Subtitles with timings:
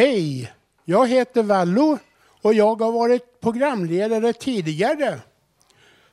[0.00, 0.52] Hej!
[0.84, 1.98] Jag heter Vallo
[2.42, 5.20] och jag har varit programledare tidigare.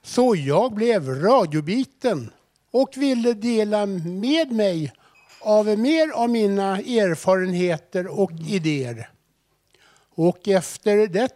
[0.01, 2.31] Så jag blev radiobiten
[2.71, 4.93] och ville dela med mig
[5.41, 9.09] av mer av mina erfarenheter och idéer.
[10.15, 11.31] Och efter det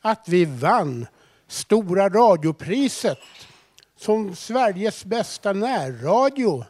[0.00, 1.06] att vi vann
[1.48, 3.18] Stora radiopriset
[3.96, 6.64] som Sveriges bästa närradio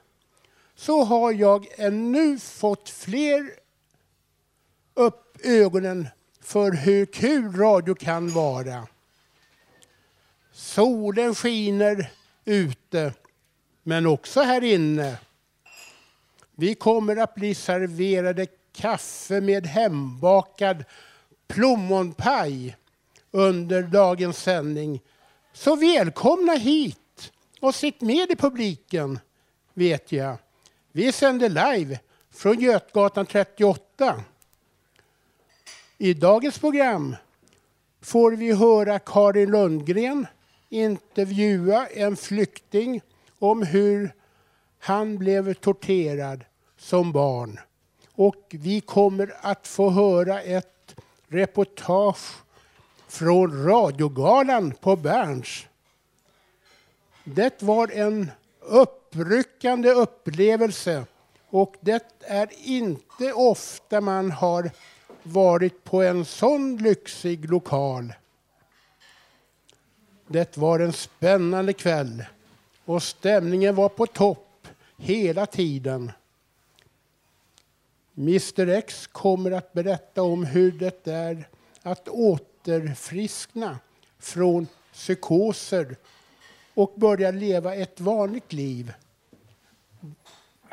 [0.77, 3.62] så har jag ännu fått fler
[4.95, 6.09] upp ögonen
[6.41, 8.87] för hur kul radio kan vara.
[10.53, 12.11] Solen skiner
[12.45, 13.13] ute,
[13.83, 15.19] men också här inne.
[16.55, 20.85] Vi kommer att bli serverade kaffe med hembakad
[21.49, 22.77] plommonpaj
[23.31, 25.01] under dagens sändning.
[25.53, 29.19] Så välkomna hit och sitt med i publiken,
[29.75, 30.37] vet jag.
[30.93, 31.99] Vi sänder live
[32.31, 34.25] från Götgatan 38.
[36.03, 37.17] I dagens program
[38.01, 40.27] får vi höra Karin Lundgren
[40.69, 43.01] intervjua en flykting
[43.39, 44.15] om hur
[44.79, 46.45] han blev torterad
[46.79, 47.61] som barn.
[48.15, 50.95] Och vi kommer att få höra ett
[51.29, 52.43] reportage
[53.09, 55.67] från radiogalan på Berns.
[57.25, 61.05] Det var en uppryckande upplevelse
[61.51, 64.71] och det är inte ofta man har
[65.23, 68.13] varit på en sån lyxig lokal.
[70.27, 72.25] Det var en spännande kväll
[72.85, 76.13] och stämningen var på topp hela tiden.
[78.17, 81.49] Mr X kommer att berätta om hur det är
[81.83, 83.79] att återfriskna
[84.19, 85.97] från psykoser
[86.75, 88.93] och börja leva ett vanligt liv.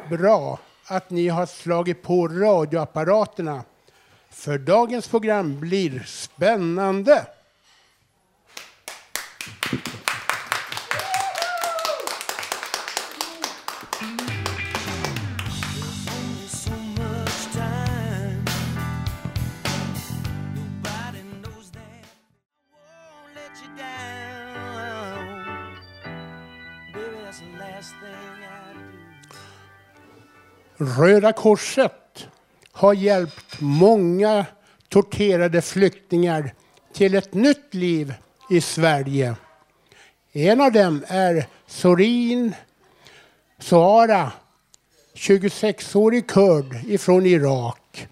[0.10, 3.64] Bra att ni har slagit på radioapparaterna
[4.32, 7.26] för dagens program blir spännande.
[30.82, 32.28] Röda Korset
[32.72, 34.46] har hjälpt många
[34.90, 36.54] torterade flyktingar
[36.94, 38.14] till ett nytt liv
[38.50, 39.36] i Sverige.
[40.32, 42.54] En av dem är Sorin
[43.60, 44.32] Soara,
[45.16, 48.08] 26-årig kurd ifrån Irak,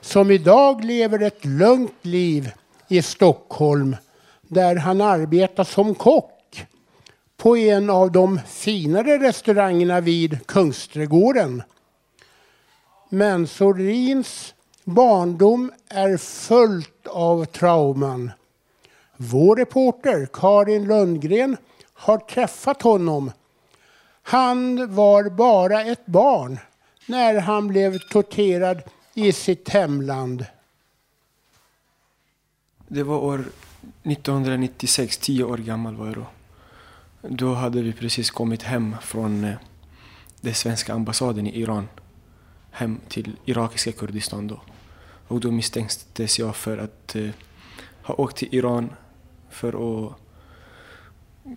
[0.00, 2.50] som idag lever ett lugnt liv
[2.88, 3.96] i Stockholm
[4.42, 6.66] där han arbetar som kock
[7.36, 11.62] på en av de finare restaurangerna vid Kungsträdgården.
[13.08, 14.54] Men Sorins
[14.84, 18.30] barndom är fullt av trauman.
[19.16, 21.56] Vår reporter Karin Lundgren
[21.92, 23.32] har träffat honom.
[24.22, 26.58] Han var bara ett barn
[27.06, 28.82] när han blev torterad
[29.14, 30.46] i sitt hemland.
[32.88, 33.44] Det var år
[34.02, 36.26] 1996, tio år gammal var jag då.
[37.28, 39.54] Då hade vi precis kommit hem från eh,
[40.40, 41.88] den svenska ambassaden i Iran
[42.70, 44.60] hem till irakiska Kurdistan då.
[45.32, 47.30] Och då misstänktes jag för att eh,
[48.02, 48.90] ha åkt till Iran
[49.50, 50.12] för att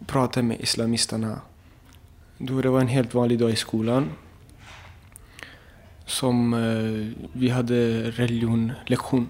[0.08, 1.42] prata med islamisterna.
[2.38, 4.10] Då det var en helt vanlig dag i skolan.
[6.06, 9.30] Som eh, vi hade religionlektion.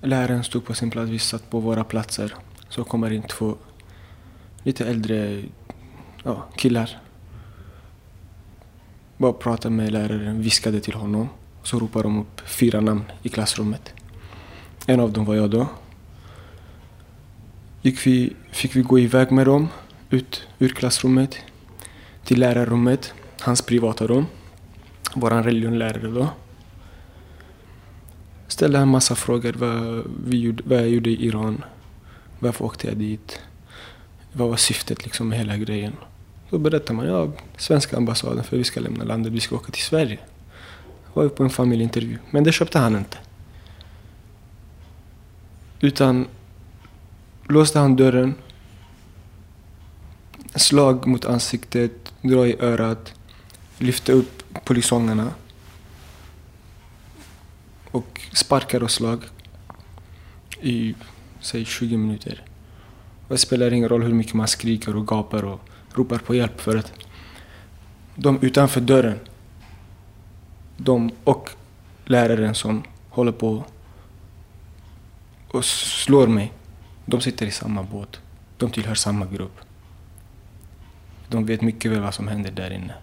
[0.00, 2.34] Läraren stod på sin plats, vi satt på våra platser.
[2.68, 3.56] Så kommer in två
[4.62, 5.42] lite äldre
[6.24, 7.00] ja, killar
[9.18, 11.28] bara pratade med läraren, viskade till honom.
[11.68, 13.92] Så ropade de upp fyra namn i klassrummet.
[14.86, 15.66] En av dem var jag då.
[17.82, 19.68] Gick vi, fick vi gå iväg med dem
[20.10, 21.38] ut ur klassrummet
[22.24, 24.26] till lärarrummet, hans privata rum.
[25.14, 26.28] Vår religionlärare då.
[28.46, 31.64] Ställde en massa frågor vad, vi gjorde, vad jag gjorde i Iran.
[32.38, 33.40] Varför åkte jag dit?
[34.32, 35.92] Vad var syftet liksom med hela grejen?
[36.50, 39.84] Då berättar man, ja, svenska ambassaden för vi ska lämna landet, vi ska åka till
[39.84, 40.18] Sverige.
[41.14, 42.18] Var på en familjeintervju.
[42.30, 43.18] Men det köpte han inte.
[45.80, 46.26] Utan
[47.48, 48.34] låste han dörren,
[50.54, 53.14] slag mot ansiktet, dra i örat,
[53.78, 55.32] lyfte upp polisongerna.
[57.90, 59.24] och sparkar och slag
[60.60, 60.94] e, i,
[61.40, 62.42] säg 20 minuter.
[63.28, 65.60] Det spelar ingen roll hur mycket man skriker och gapar och
[65.94, 66.92] ropar på hjälp för att
[68.14, 69.18] de utanför dörren,
[70.78, 71.50] de och
[72.04, 73.64] läraren som håller på
[75.48, 76.52] och slår mig,
[77.06, 78.20] de sitter i samma båt.
[78.56, 79.60] De tillhör samma grupp.
[81.28, 82.94] De vet mycket väl vad som händer där inne.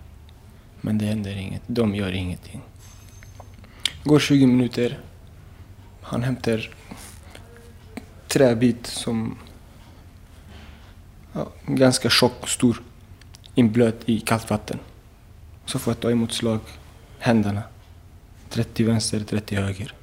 [0.81, 1.61] Men det händer inget.
[1.67, 2.61] De gör ingenting.
[4.03, 4.99] Går 20 minuter.
[6.01, 6.69] Han hämtar
[8.27, 9.37] träbit som
[11.33, 12.81] ja, ganska tjock, stor,
[13.55, 14.79] inblöt i kallt vatten.
[15.65, 16.59] Så får jag ta emot slag,
[17.19, 17.63] händerna.
[18.49, 19.93] 30 vänster, 30 höger.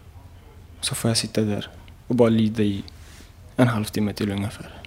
[0.80, 1.70] Så får jag sitta där
[2.06, 2.84] och bara lida i
[3.56, 4.78] en halvtimme till ungefär.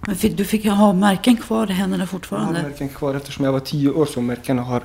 [0.00, 2.62] Men fick, du fick ha märken kvar i händerna Jag har fortfarande?
[2.62, 4.82] märken kvar eftersom jag var 10 år så märkena har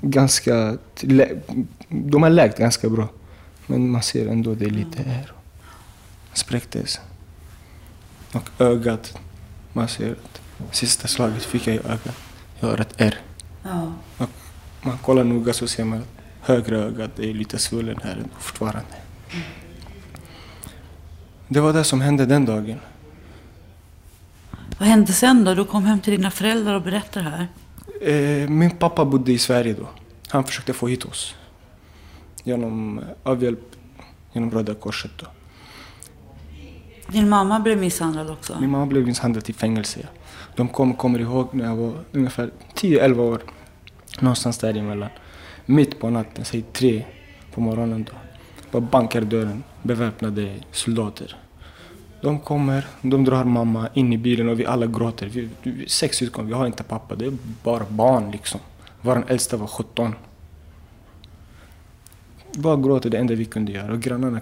[0.00, 0.78] ganska...
[1.88, 3.08] De har läkt ganska bra.
[3.66, 5.32] Men man ser ändå det är lite här.
[6.32, 7.00] Spräcktes.
[8.32, 9.18] Och ögat.
[9.72, 10.40] Man ser att
[10.74, 12.16] sista slaget fick jag i ögat.
[12.60, 13.18] Jag har ett R.
[13.62, 13.92] Ja.
[14.86, 16.08] Man kollar noga så ser man att
[16.40, 18.96] högra ögat är lite svullen här ändå fortfarande.
[21.48, 22.78] Det var det som hände den dagen.
[24.78, 25.54] Vad hände sen då?
[25.54, 27.48] Du kom hem till dina föräldrar och berättade det här.
[28.42, 29.88] Eh, min pappa bodde i Sverige då.
[30.28, 31.34] Han försökte få hit oss.
[32.44, 33.60] Genom eh, avhjälp
[34.32, 35.26] genom Röda Korset då.
[37.08, 38.56] Din mamma blev misshandlad också?
[38.60, 40.08] Min mamma blev misshandlad i fängelse.
[40.56, 43.42] De kom, kommer ihåg när jag var ungefär 10-11 år.
[44.20, 45.10] Någonstans däremellan.
[45.66, 47.04] Mitt på natten, säg tre
[47.54, 48.12] på morgonen då.
[48.70, 51.36] Bara bankar dörren, beväpnade soldater.
[52.20, 55.26] De kommer, de drar mamma in i bilen och vi alla gråter.
[55.26, 57.14] Vi, vi, sex syskon, vi har inte pappa.
[57.14, 58.60] Det är bara barn liksom.
[59.00, 60.14] Vår äldsta var 17.
[62.56, 64.40] Bara gråter det enda vi kunde göra och grannarna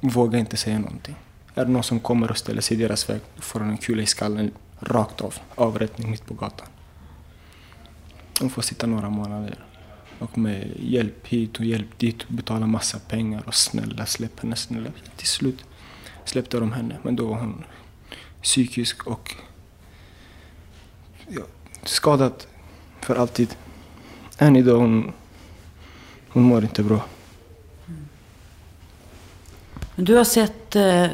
[0.00, 1.14] vågar inte säga någonting.
[1.54, 3.76] Är det någon som kommer och ställer sig i deras väg då får han en
[3.76, 4.50] kula i skallen
[4.80, 5.34] rakt av.
[5.54, 6.66] Avrättning mitt på gatan.
[8.40, 9.64] De får sitta några månader.
[10.18, 14.90] Och med hjälp hit och hjälp dit betala massa pengar och snälla släpp henne, snälla.
[15.16, 15.64] Till slut
[16.24, 16.96] släppte de henne.
[17.02, 17.64] Men då var hon
[18.42, 19.34] psykisk och
[21.28, 21.42] ja,
[21.82, 22.32] skadad
[23.00, 23.56] för alltid.
[24.38, 25.12] Än idag hon,
[26.28, 27.04] hon mår inte bra.
[29.94, 31.06] Men du har sett eh,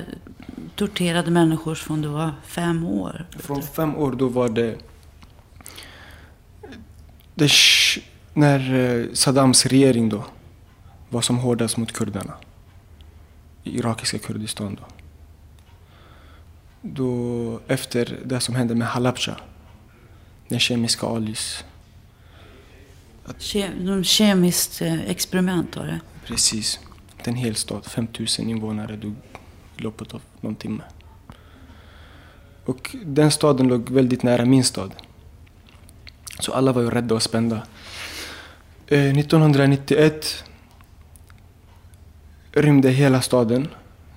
[0.75, 3.27] torterade människor från du var fem år?
[3.39, 4.79] Från fem år då var det...
[7.35, 7.50] det
[8.35, 10.25] när eh, Saddams regering då
[11.09, 12.35] var som hårdast mot kurderna.
[13.64, 14.87] I irakiska Kurdistan då.
[16.83, 19.37] Då efter det som hände med Halabja.
[20.49, 21.64] Den kemiska alis.
[23.38, 26.00] Ke- någon kemiskt eh, experiment var det?
[26.26, 26.81] Precis.
[27.25, 29.14] En hel stad, 5000 invånare dog
[29.76, 30.83] i loppet av någon timme.
[32.64, 34.93] Och den staden låg väldigt nära min stad.
[36.40, 37.62] Så alla var ju rädda och spända.
[38.87, 40.44] Eh, 1991
[42.52, 43.68] rymde hela staden.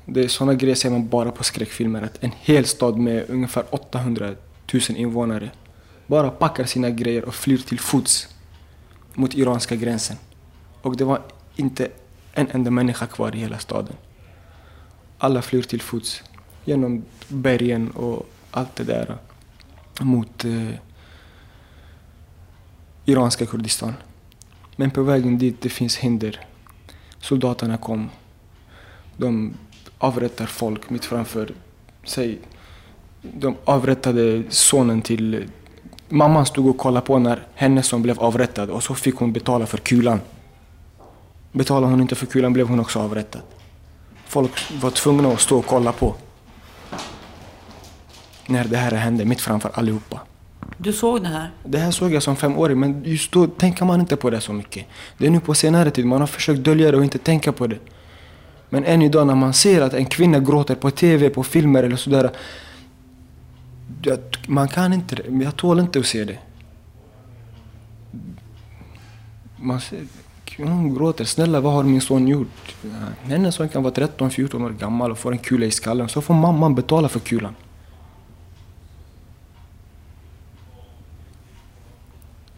[0.06, 2.02] Det är sådana grejer ser man bara på skräckfilmer.
[2.02, 4.30] Att en hel stad med ungefär 800
[4.74, 5.52] 000 invånare
[6.08, 8.28] bara packar sina grejer och flyr till fots
[9.14, 10.18] mot iranska gränsen.
[10.82, 11.22] Och det var
[11.56, 11.88] inte
[12.34, 13.96] en enda människa kvar i hela staden.
[15.18, 16.24] Alla flyr till fots
[16.66, 19.18] genom bergen och allt det där
[20.02, 20.70] mot eh,
[23.06, 23.94] iranska Kurdistan.
[24.76, 26.40] Men på vägen dit det finns hinder.
[27.20, 28.10] Soldaterna kom.
[29.18, 29.54] De
[29.98, 31.54] avrättar folk mitt framför
[32.04, 32.40] sig.
[33.22, 35.50] De avrättade sonen till...
[36.10, 39.66] Mamman stod och kollade på när hennes son blev avrättad och så fick hon betala
[39.66, 40.20] för kulan.
[41.52, 43.42] Betalade hon inte för kulan blev hon också avrättad.
[44.26, 46.16] Folk var tvungna att stå och kolla på.
[48.48, 50.20] När det här hände mitt framför allihopa.
[50.78, 51.52] Du såg det här?
[51.64, 54.54] Det här såg jag som femåring, men just då tänker man inte på det så
[54.54, 54.86] mycket.
[55.18, 57.68] Det är nu på senare tid man har försökt dölja det och inte tänka på
[57.68, 57.80] det.
[58.70, 61.96] Men än idag när man ser att en kvinna gråter på TV, på filmer eller
[61.96, 62.32] sådär.
[64.48, 65.44] Man kan inte det.
[65.44, 66.40] Jag tål inte att se det.
[69.56, 70.00] Man ser,
[70.58, 71.26] hon gråter.
[71.26, 72.76] Snälla, vad har min son gjort?
[73.24, 76.10] Hennes son kan vara 13-14 år gammal och får en kula i skallen.
[76.10, 77.56] Så får mamman betala för kulan.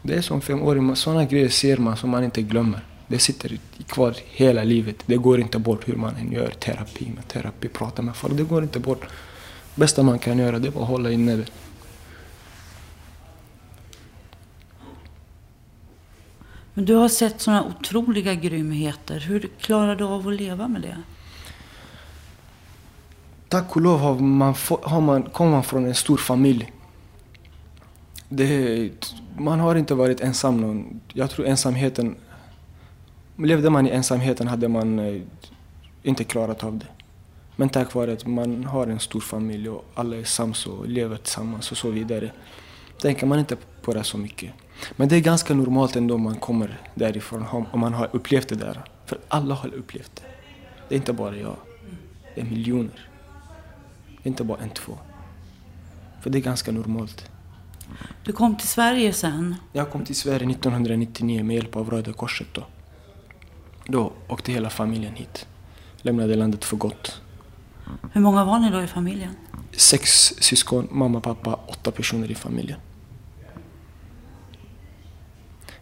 [0.06, 2.80] Det är som femåring, sådana grejer ser man som man inte glömmer.
[3.08, 3.58] Det sitter
[3.88, 5.04] kvar hela livet.
[5.06, 8.38] Det går inte bort hur man än gör terapi med terapi, prata med folk.
[8.38, 9.06] Det går inte bort.
[9.76, 11.46] bästa man kan göra det är att hålla inne det.
[16.74, 19.20] Men du har sett sådana otroliga grymheter.
[19.20, 20.98] Hur klarar du av att leva med det?
[23.48, 26.72] Tack och lov har man, har man, kommer man från en stor familj.
[28.30, 28.92] Det,
[29.38, 31.02] man har inte varit ensam någon.
[31.14, 32.16] Jag tror ensamheten...
[33.38, 35.22] Levde man i ensamheten hade man eh,
[36.04, 36.86] inte klarat av det.
[37.56, 41.18] Men tack vare att man har en stor familj och alla är sams och lever
[41.18, 42.32] tillsammans och så vidare.
[43.02, 44.52] Tänker man inte på det så mycket.
[44.96, 48.56] Men det är ganska normalt ändå om man kommer därifrån, om man har upplevt det
[48.56, 48.84] där.
[49.06, 50.22] För alla har upplevt det.
[50.90, 51.56] Det är inte bara jag.
[52.36, 53.10] Det är miljoner.
[54.24, 54.94] Inte bara en, två.
[56.22, 57.30] För det är ganska normalt.
[58.24, 59.56] Du kom till Sverige sen.
[59.74, 62.64] Jag kom till Sverige 1999 med hjälp av Röda Korset då.
[63.88, 65.48] Då åkte hela familjen hit.
[66.02, 67.22] Lämnade landet för gott.
[68.14, 69.36] Hur många var ni då i familjen?
[69.72, 70.10] Sex
[70.40, 72.80] syskon, mamma, pappa, åtta personer i familjen.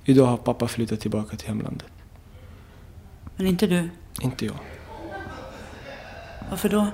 [0.06, 1.88] Idag har pappa flyttat tillbaka till hemlandet.
[3.36, 3.90] Men inte du.
[4.22, 4.56] Inte jag.
[6.50, 6.88] Varför då?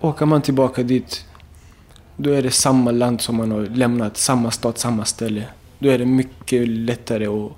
[0.00, 1.26] Åker man tillbaka dit,
[2.22, 5.44] då är det samma land som man har lämnat, samma stad, samma ställe.
[5.78, 7.52] Då är det mycket lättare att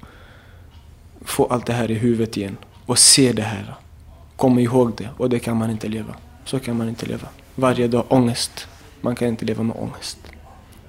[1.20, 2.56] få allt det här i huvudet igen
[2.86, 3.74] och se det här.
[4.36, 6.14] Komma ihåg det och det kan man inte leva.
[6.44, 7.28] Så kan man inte leva.
[7.54, 8.66] Varje dag ångest.
[9.00, 10.18] Man kan inte leva med ångest.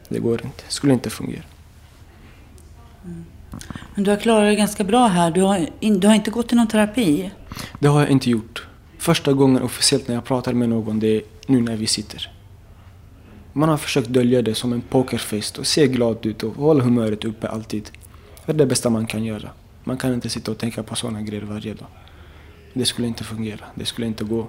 [0.09, 0.63] Det går inte.
[0.67, 1.43] skulle inte fungera.
[3.95, 5.31] Men du har klarat dig ganska bra här.
[5.31, 7.31] Du har, in, du har inte gått i någon terapi.
[7.79, 8.67] Det har jag inte gjort.
[8.97, 12.34] Första gången officiellt när jag pratar med någon, det är nu när vi sitter.
[13.57, 17.25] Man har försökt dölja det som en pokerface och se glad ut och hålla humöret
[17.25, 17.89] uppe alltid.
[18.45, 19.49] Det är det bästa man kan göra.
[19.83, 21.87] Man kan inte sitta och tänka på sådana grejer varje dag.
[22.73, 23.65] Det skulle inte fungera.
[23.75, 24.47] Det skulle inte gå.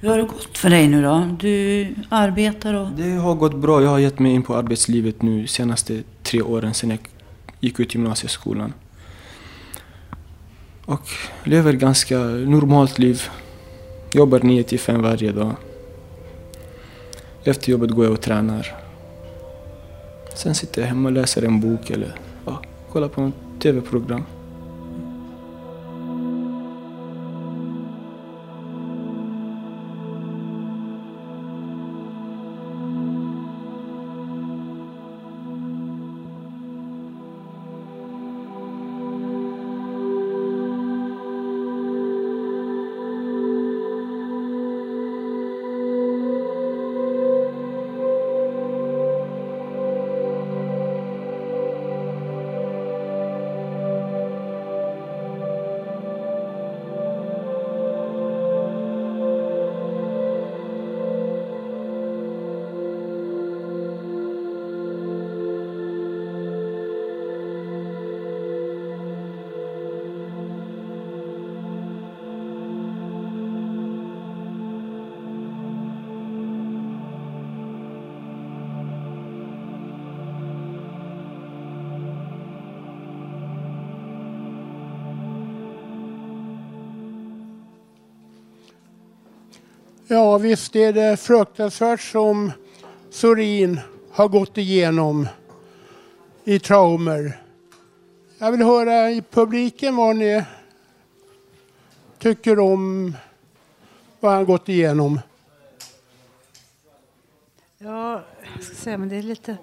[0.00, 1.36] Hur har det gått för dig nu då?
[1.40, 2.88] Du arbetar och...
[2.96, 3.82] Det har gått bra.
[3.82, 6.98] Jag har gett mig in på arbetslivet nu senaste tre åren sedan jag
[7.60, 8.72] gick ut gymnasieskolan.
[10.84, 11.08] Och
[11.44, 13.22] lever ganska normalt liv.
[14.12, 15.56] Jobbar 9 till 5 varje dag.
[17.46, 18.76] Efter jobbet går jag och tränar.
[20.34, 22.14] Sen sitter jag hemma och läser en bok eller
[22.46, 24.24] ja, kollar på något tv-program.
[90.44, 92.52] Visst är det fruktansvärt som
[93.10, 95.28] Sorin har gått igenom
[96.44, 97.42] i traumer.
[98.38, 100.44] Jag vill höra i publiken vad ni
[102.18, 103.16] tycker om
[104.20, 105.20] vad han gått igenom.
[107.78, 108.22] Ja,
[108.54, 109.56] jag ska säga, men det är lite...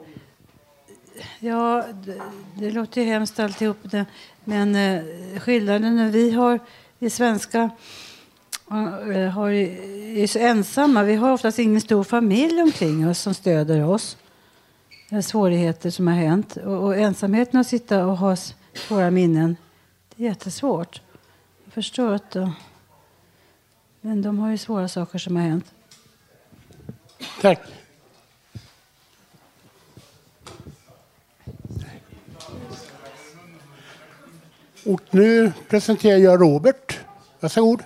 [1.40, 2.22] Ja, det,
[2.60, 3.78] det låter ju hemskt alltihop.
[3.82, 4.06] Det,
[4.44, 6.60] men eh, skillnaden när vi har,
[7.00, 7.70] vi svenska
[8.72, 11.04] Eh, har, är så ensamma.
[11.04, 14.18] Vi har oftast ingen stor familj omkring oss som stöder oss.
[15.10, 16.58] Det är svårigheter som har hänt.
[16.58, 18.36] Och, och ensamheten att sitta och ha
[18.74, 19.56] svåra minnen,
[20.16, 21.02] det är jättesvårt.
[21.66, 22.32] Jag förstår att...
[22.32, 22.52] då-
[24.02, 25.74] Men de har ju svåra saker som har hänt.
[27.42, 27.60] Tack.
[34.86, 37.00] Och nu presenterar jag Robert.
[37.40, 37.84] Varsågod.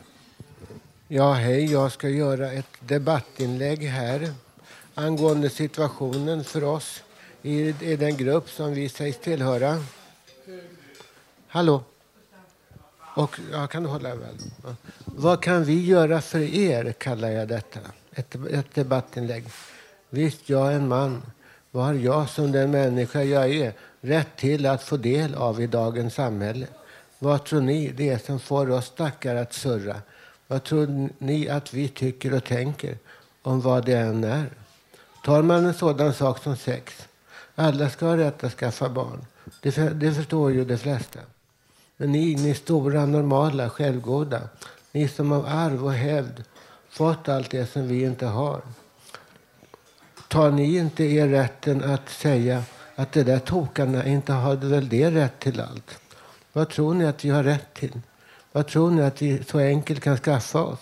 [1.07, 1.71] Ja, hej.
[1.71, 4.33] Jag ska göra ett debattinlägg här
[4.93, 7.03] angående situationen för oss
[7.41, 9.83] i, i den grupp som vi sägs tillhöra.
[11.47, 11.83] Hallå?
[13.15, 14.35] Och, ja, kan du hålla väl?
[14.63, 14.75] Ja.
[15.05, 17.79] Vad kan vi göra för er, kallar jag detta.
[18.11, 19.43] Ett, ett debattinlägg.
[20.09, 21.21] Visst, jag är en man.
[21.71, 25.67] Vad har jag som den människa jag är rätt till att få del av i
[25.67, 26.67] dagens samhälle?
[27.19, 29.95] Vad tror ni det är som får oss stackare att surra?
[30.47, 32.97] Vad tror ni att vi tycker och tänker
[33.41, 34.49] om vad det än är?
[35.23, 37.07] Tar man en sådan sak som sex.
[37.55, 39.25] Alla ska ha rätt att skaffa barn.
[39.61, 41.19] Det, för, det förstår ju de flesta.
[41.97, 44.41] Men ni, ni stora, normala, självgoda,
[44.91, 46.43] ni som av arv och hävd
[46.89, 48.61] fått allt det som vi inte har.
[50.27, 52.63] Tar ni inte er rätten att säga
[52.95, 55.99] att de där tokarna inte hade väl det rätt till allt?
[56.53, 58.01] Vad tror ni att vi har rätt till?
[58.55, 60.79] Vad tror ni att vi så enkelt kan skaffa oss?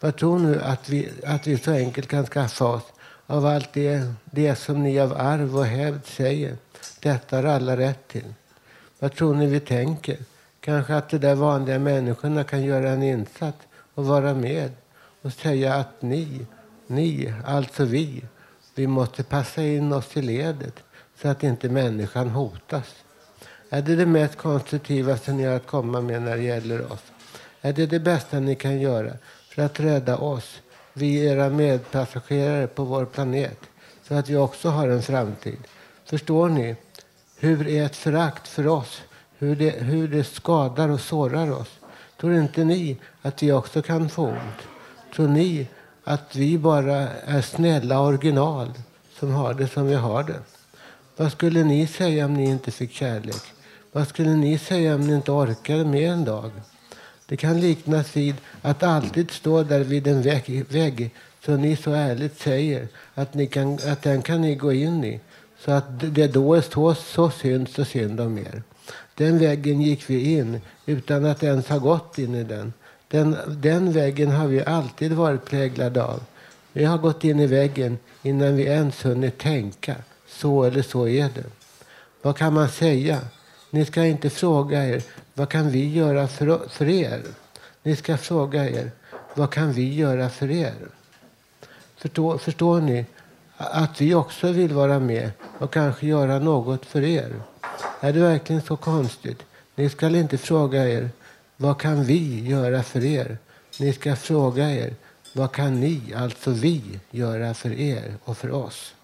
[0.00, 2.82] Vad tror ni att vi, att vi så enkelt kan skaffa oss
[3.26, 6.56] av allt det, det som ni av arv och hävd säger?
[7.00, 8.34] Detta har alla rätt till.
[8.98, 10.16] Vad tror ni vi tänker?
[10.60, 13.58] Kanske att de där vanliga människorna kan göra en insats
[13.94, 14.72] och vara med
[15.22, 16.46] och säga att ni,
[16.86, 18.24] ni, alltså vi,
[18.74, 20.74] vi måste passa in oss i ledet
[21.22, 22.94] så att inte människan hotas.
[23.72, 27.02] Är det det mest konstruktiva som ni har att komma med när det gäller oss?
[27.60, 29.12] Är det det bästa ni kan göra
[29.48, 30.60] för att rädda oss,
[30.92, 33.58] vi era medpassagerare på vår planet,
[34.08, 35.58] så att vi också har en framtid?
[36.04, 36.76] Förstår ni
[37.38, 39.02] hur ert förakt för oss,
[39.38, 41.78] hur det, hur det skadar och sårar oss?
[42.20, 44.60] Tror inte ni att vi också kan få ont?
[45.14, 45.66] Tror ni
[46.04, 48.72] att vi bara är snälla original
[49.18, 50.40] som har det som vi har det?
[51.16, 53.42] Vad skulle ni säga om ni inte fick kärlek?
[53.92, 56.50] Vad skulle ni säga om ni inte orkade med en dag?
[57.26, 61.10] Det kan liknas vid att alltid stå där vid en vägg, vägg
[61.44, 65.20] som ni så ärligt säger att, ni kan, att den kan ni gå in i.
[65.58, 68.62] Så att det då är så, så synd och synd om er.
[69.14, 72.72] Den väggen gick vi in utan att ens ha gått in i den.
[73.08, 76.22] Den, den väggen har vi alltid varit präglade av.
[76.72, 79.94] Vi har gått in i väggen innan vi ens hunnit tänka.
[80.28, 81.44] Så eller så är det.
[82.22, 83.18] Vad kan man säga?
[83.70, 85.02] Ni ska inte fråga er,
[85.34, 87.22] vad kan vi göra för, för er?
[87.82, 88.90] Ni ska fråga er,
[89.34, 90.74] vad kan vi göra för er?
[91.96, 93.04] Förstår, förstår ni
[93.56, 97.32] att vi också vill vara med och kanske göra något för er?
[98.00, 99.42] Är det verkligen så konstigt?
[99.74, 101.10] Ni ska inte fråga er,
[101.56, 103.38] vad kan vi göra för er?
[103.80, 104.94] Ni ska fråga er,
[105.32, 108.94] vad kan ni, alltså vi, göra för er och för oss?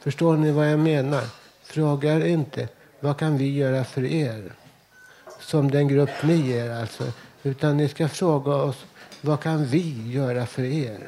[0.00, 1.24] Förstår ni vad jag menar?
[1.62, 2.68] Fråga inte,
[3.02, 4.52] vad kan vi göra för er?
[5.40, 7.04] Som den grupp ni är alltså.
[7.42, 8.84] Utan ni ska fråga oss,
[9.20, 10.98] vad kan vi göra för er?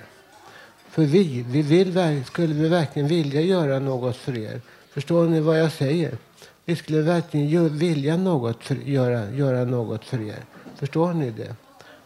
[0.88, 4.60] För vi, vi vill, skulle vi verkligen vilja göra något för er.
[4.90, 6.18] Förstår ni vad jag säger?
[6.64, 10.44] Vi skulle verkligen vilja något för, göra, göra något för er.
[10.76, 11.54] Förstår ni det?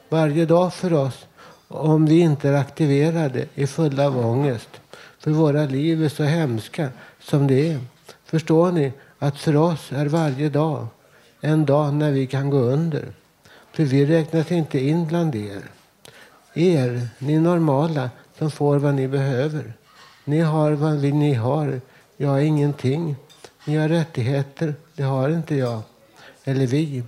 [0.08, 1.26] Varje dag för oss,
[1.68, 4.68] om vi inte är aktiverade, är fulla av ångest.
[5.18, 6.88] För våra liv är så hemska
[7.20, 7.80] som det är.
[8.24, 10.86] Förstår ni att för oss är varje dag
[11.40, 13.12] en dag när vi kan gå under.
[13.72, 15.62] För vi räknas inte in bland er.
[16.54, 19.72] Er, ni normala, som får vad ni behöver.
[20.24, 21.80] Ni har vad ni har.
[22.16, 23.16] Jag har ingenting.
[23.64, 24.74] Ni har rättigheter.
[24.94, 25.82] Det har inte jag.
[26.44, 27.02] Eller vi.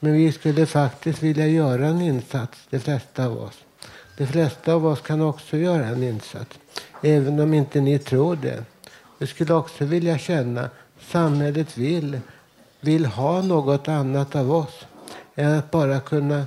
[0.00, 3.64] Men vi skulle faktiskt vilja göra en insats, de flesta av oss.
[4.16, 6.58] De flesta av oss kan också göra en insats,
[7.02, 8.64] även om inte ni tror det.
[9.18, 10.70] Vi skulle också vilja känna
[11.10, 12.20] samhället vill,
[12.80, 14.86] vill ha något annat av oss
[15.34, 16.46] än att bara kunna,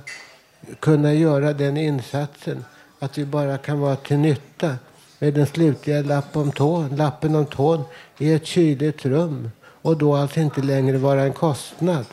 [0.79, 2.65] kunna göra den insatsen.
[2.99, 4.75] Att vi bara kan vara till nytta
[5.19, 7.83] med den slutliga lapp om tån, lappen om tån
[8.17, 12.05] i ett kyligt rum och då alltså inte längre vara en kostnad.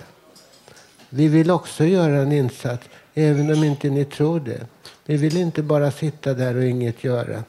[1.09, 4.67] Vi vill också göra en insats, även om inte ni tror det.
[5.05, 7.45] Vi vill inte bara sitta där och inget göra.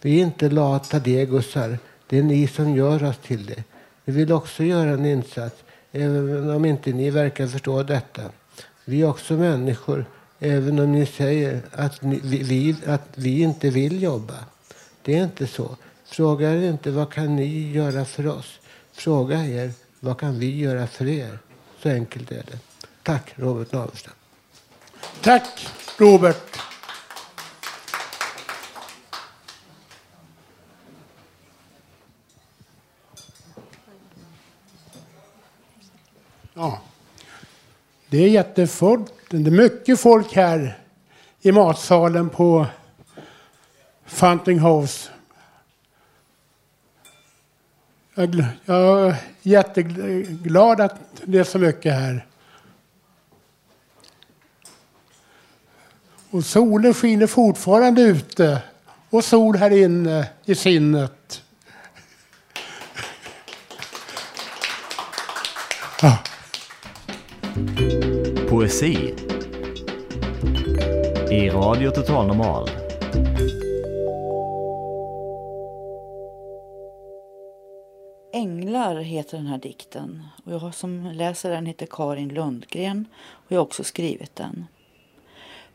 [0.00, 1.78] Vi är inte lata degosar.
[2.06, 3.64] Det är ni som gör oss till det.
[4.08, 8.22] Vi vill också göra en insats, även om inte ni verkar förstå detta.
[8.84, 10.04] Vi är också människor,
[10.38, 14.34] även om ni säger att, ni, vi, att vi inte vill jobba.
[15.02, 15.76] Det är inte så.
[16.04, 18.58] Fråga er inte vad kan ni göra för oss.
[18.92, 21.38] Fråga er vad kan vi göra för er.
[21.82, 22.58] Så enkelt är det.
[23.02, 24.12] Tack Robert Navestad.
[25.20, 26.58] Tack Robert.
[36.58, 36.80] Ja.
[38.08, 39.12] Det är jättefullt.
[39.30, 40.78] Det är mycket folk här
[41.40, 42.66] i matsalen på
[44.04, 45.10] Fountain House.
[48.14, 52.26] Jag är jätteglad att det är så mycket här.
[56.30, 58.62] Och solen skiner fortfarande ute
[59.10, 61.15] och sol här inne i sinnet.
[68.66, 69.14] Poesi
[71.30, 72.70] i Radio Total Normal.
[78.32, 83.58] Änglar heter den här dikten och jag som läser den heter Karin Lundgren och jag
[83.58, 84.66] har också skrivit den.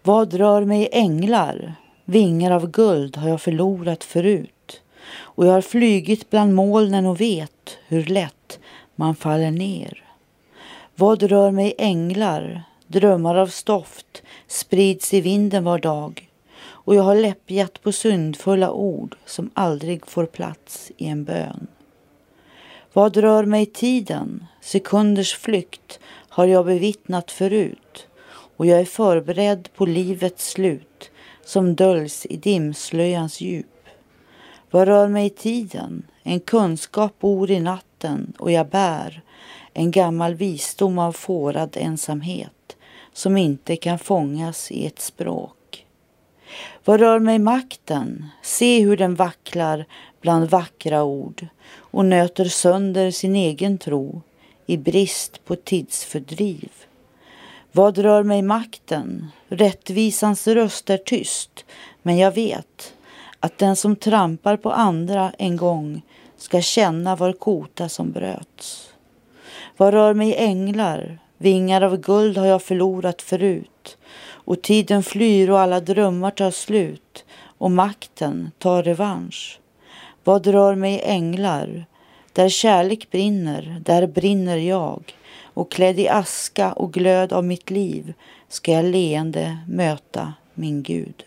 [0.03, 1.75] Vad rör mig änglar?
[2.05, 4.81] Vingar av guld har jag förlorat förut
[5.13, 8.59] och jag har flygit bland molnen och vet hur lätt
[8.95, 10.03] man faller ner.
[10.95, 12.63] Vad rör mig änglar?
[12.91, 16.29] Drömmar av stoft sprids i vinden var dag
[16.63, 21.67] och jag har läppjat på syndfulla ord som aldrig får plats i en bön.
[22.93, 24.45] Vad rör mig tiden?
[24.61, 25.99] Sekunders flykt
[26.29, 28.07] har jag bevittnat förut
[28.57, 31.11] och jag är förberedd på livets slut
[31.45, 33.85] som döljs i dimslöjans djup.
[34.71, 36.03] Vad rör mig tiden?
[36.23, 39.21] En kunskap bor i natten och jag bär
[39.73, 42.51] en gammal visdom av fårad ensamhet
[43.13, 45.85] som inte kan fångas i ett språk.
[46.85, 48.25] Vad rör mig makten?
[48.41, 49.85] Se hur den vacklar
[50.21, 54.21] bland vackra ord och nöter sönder sin egen tro
[54.65, 56.69] i brist på tidsfördriv.
[57.71, 59.27] Vad rör mig makten?
[59.47, 61.65] Rättvisans röst är tyst,
[62.01, 62.93] men jag vet
[63.39, 66.01] att den som trampar på andra en gång
[66.37, 68.93] ska känna var kota som bröts.
[69.77, 71.19] Vad rör mig änglar?
[71.41, 77.25] Vingar av guld har jag förlorat förut och tiden flyr och alla drömmar tar slut
[77.57, 79.59] och makten tar revansch.
[80.23, 81.85] Vad rör mig änglar?
[82.33, 88.13] Där kärlek brinner, där brinner jag och klädd i aska och glöd av mitt liv
[88.49, 91.23] ska jag leende möta min Gud.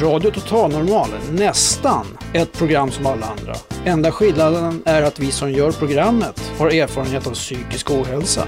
[0.00, 3.54] Radio Total Normal, nästan ett program som alla andra.
[3.84, 8.46] Enda skillnaden är att vi som gör programmet har erfarenhet av psykisk ohälsa.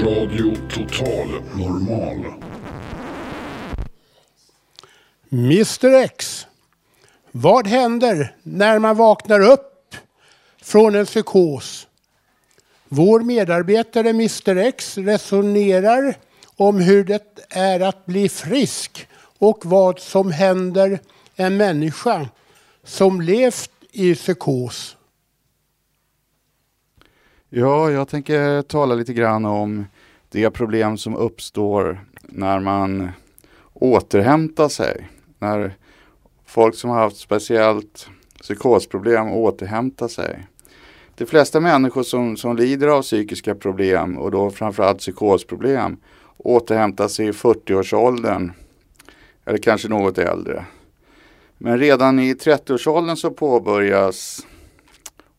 [0.00, 2.24] Radio Total Normal.
[5.32, 6.46] Mr X.
[7.30, 9.94] Vad händer när man vaknar upp
[10.62, 11.81] från en psykos?
[12.94, 16.16] Vår medarbetare Mr X resonerar
[16.56, 21.00] om hur det är att bli frisk och vad som händer
[21.36, 22.28] en människa
[22.84, 24.96] som levt i psykos.
[27.48, 29.86] Ja, jag tänker tala lite grann om
[30.28, 33.10] det problem som uppstår när man
[33.72, 35.08] återhämtar sig.
[35.38, 35.74] När
[36.46, 38.08] folk som har haft speciellt
[38.42, 40.46] psykosproblem återhämtar sig.
[41.14, 45.96] De flesta människor som, som lider av psykiska problem och då framförallt psykosproblem
[46.36, 48.52] återhämtar sig i 40-årsåldern
[49.44, 50.64] eller kanske något äldre.
[51.58, 54.46] Men redan i 30-årsåldern så påbörjas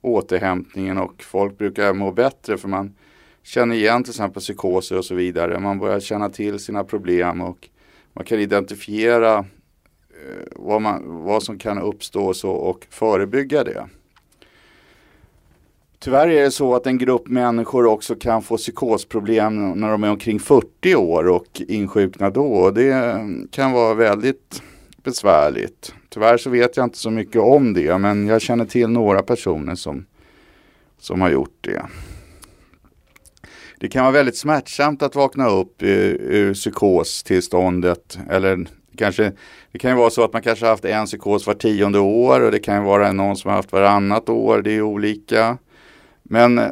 [0.01, 2.95] återhämtningen och folk brukar må bättre för man
[3.43, 5.59] känner igen till exempel psykoser och så vidare.
[5.59, 7.69] Man börjar känna till sina problem och
[8.13, 13.87] man kan identifiera eh, vad, man, vad som kan uppstå och, så, och förebygga det.
[16.03, 20.09] Tyvärr är det så att en grupp människor också kan få psykosproblem när de är
[20.09, 22.71] omkring 40 år och insjukna då.
[22.71, 23.17] Det
[23.51, 24.61] kan vara väldigt
[25.03, 25.93] besvärligt.
[26.09, 29.75] Tyvärr så vet jag inte så mycket om det men jag känner till några personer
[29.75, 30.05] som,
[30.99, 31.85] som har gjort det.
[33.79, 39.31] Det kan vara väldigt smärtsamt att vakna upp ur, ur psykostillståndet eller kanske,
[39.71, 42.41] det kan ju vara så att man kanske har haft en psykos var tionde år
[42.41, 45.57] och det kan ju vara någon som har haft varannat år, det är olika.
[46.33, 46.69] Men eh,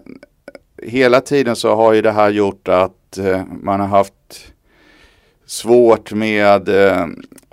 [0.84, 4.54] hela tiden så har ju det här gjort att eh, man har haft
[5.46, 7.08] svårt med eh,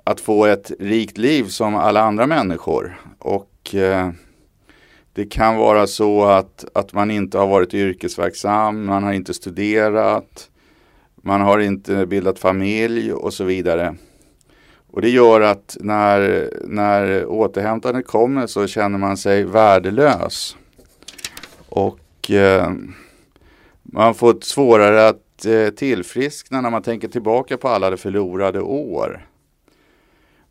[0.05, 3.01] att få ett rikt liv som alla andra människor.
[3.19, 3.75] Och
[5.13, 10.51] det kan vara så att, att man inte har varit yrkesverksam, man har inte studerat,
[11.23, 13.95] Man har inte bildat familj och så vidare.
[14.91, 20.57] Och det gör att när, när återhämtandet kommer så känner man sig värdelös.
[21.69, 22.73] Och eh,
[23.83, 29.27] man får svårare att eh, tillfriskna när man tänker tillbaka på alla de förlorade år.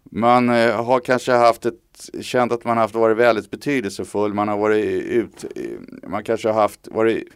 [0.04, 4.34] Man eh, har kanske haft ett, känt att man har haft varit väldigt betydelsefull.
[4.34, 7.28] Man har varit ut, eh, man kanske har haft varit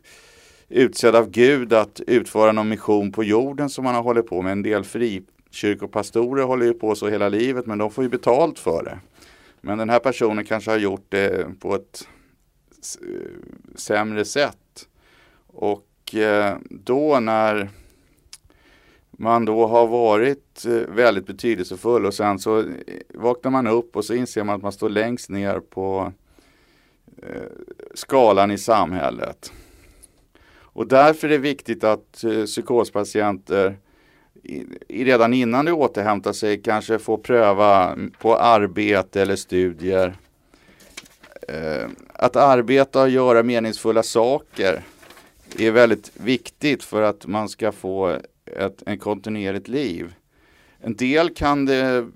[0.70, 4.52] utsedd av Gud att utföra någon mission på jorden som man har hållit på med.
[4.52, 8.84] En del frikyrkopastorer håller ju på så hela livet men de får ju betalt för
[8.84, 9.00] det.
[9.62, 12.08] Men den här personen kanske har gjort det på ett
[13.76, 14.88] sämre sätt.
[15.48, 17.70] Och eh, då när
[19.12, 22.66] man då har varit eh, väldigt betydelsefull och sen så eh,
[23.14, 26.14] vaknar man upp och så inser man att man står längst ner på
[27.94, 29.54] skalan i samhället.
[30.74, 33.78] Och därför är det viktigt att psykospatienter
[34.88, 40.18] redan innan de återhämtar sig kanske får pröva på arbete eller studier.
[41.52, 44.84] Eh, att arbeta och göra meningsfulla saker
[45.58, 50.14] är väldigt viktigt för att man ska få ett en kontinuerligt liv.
[50.80, 52.08] En del kan det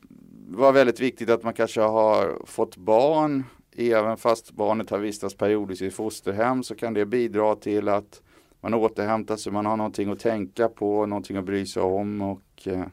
[0.48, 3.43] vara väldigt viktigt att man kanske har fått barn.
[3.78, 8.21] Även fast barnet har vistats periodiskt i fosterhem så kan det bidra till att
[8.62, 12.67] man återhämtar sig, man har någonting att tänka på, någonting att bry sig om och,
[12.67, 12.86] eh,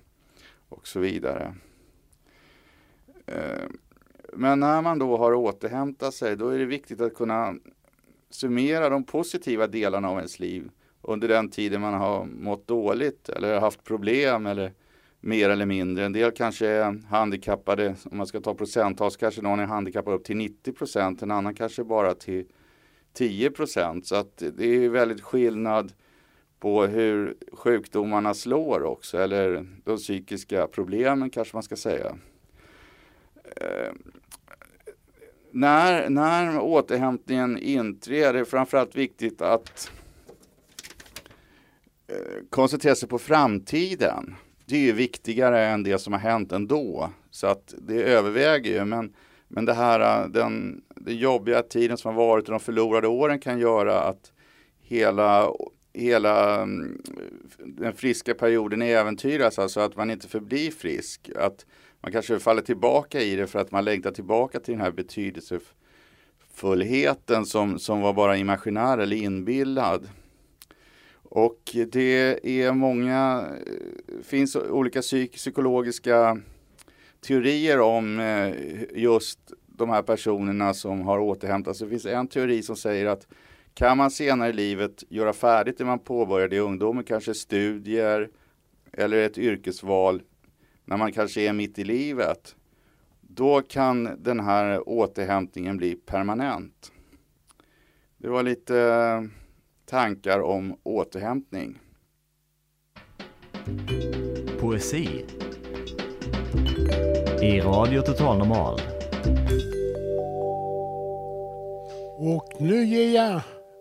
[0.68, 1.54] och så vidare.
[3.26, 3.68] Eh,
[4.32, 7.54] men när man då har återhämtat sig då är det viktigt att kunna
[8.30, 10.70] summera de positiva delarna av ens liv
[11.02, 14.72] under den tiden man har mått dåligt eller haft problem eller
[15.20, 16.04] mer eller mindre.
[16.04, 20.14] En del kanske är handikappade, om man ska ta procenttal så kanske någon är handikappad
[20.14, 22.46] upp till 90 procent, en annan kanske bara till
[23.12, 24.06] 10 procent.
[24.06, 25.92] Så att det är väldigt skillnad
[26.60, 32.16] på hur sjukdomarna slår också, eller de psykiska problemen kanske man ska säga.
[33.56, 33.92] Eh,
[35.54, 39.90] när, när återhämtningen inträder är det framförallt viktigt att
[42.08, 42.16] eh,
[42.50, 44.34] koncentrera sig på framtiden.
[44.66, 47.10] Det är ju viktigare än det som har hänt ändå.
[47.30, 48.84] Så att det överväger ju.
[48.84, 49.14] Men,
[49.48, 53.38] men det här, eh, den, den jobbiga tiden som har varit och de förlorade åren
[53.38, 54.32] kan göra att
[54.80, 55.52] hela,
[55.92, 57.02] hela mm,
[57.58, 59.58] den friska perioden äventyras.
[59.58, 61.30] Alltså att man inte förblir frisk.
[61.36, 61.66] Att
[62.02, 67.46] man kanske faller tillbaka i det för att man längtar tillbaka till den här betydelsefullheten
[67.46, 70.08] som, som var bara imaginär eller inbillad.
[71.22, 73.72] Och det är många, eh,
[74.22, 76.40] finns olika psyk, psykologiska
[77.20, 78.54] teorier om eh,
[78.94, 81.86] just de här personerna som har återhämtat sig.
[81.86, 83.26] Det finns en teori som säger att
[83.74, 88.28] kan man senare i livet göra färdigt det man påbörjade i ungdomen, kanske studier
[88.92, 90.22] eller ett yrkesval,
[90.92, 92.56] när man kanske är mitt i livet,
[93.20, 96.92] då kan den här återhämtningen bli permanent.
[98.18, 99.22] Det var lite eh,
[99.84, 101.78] tankar om återhämtning.
[104.60, 105.24] Poesi
[107.42, 108.80] i Radio Total Normal.
[112.18, 113.40] Och nu ger jag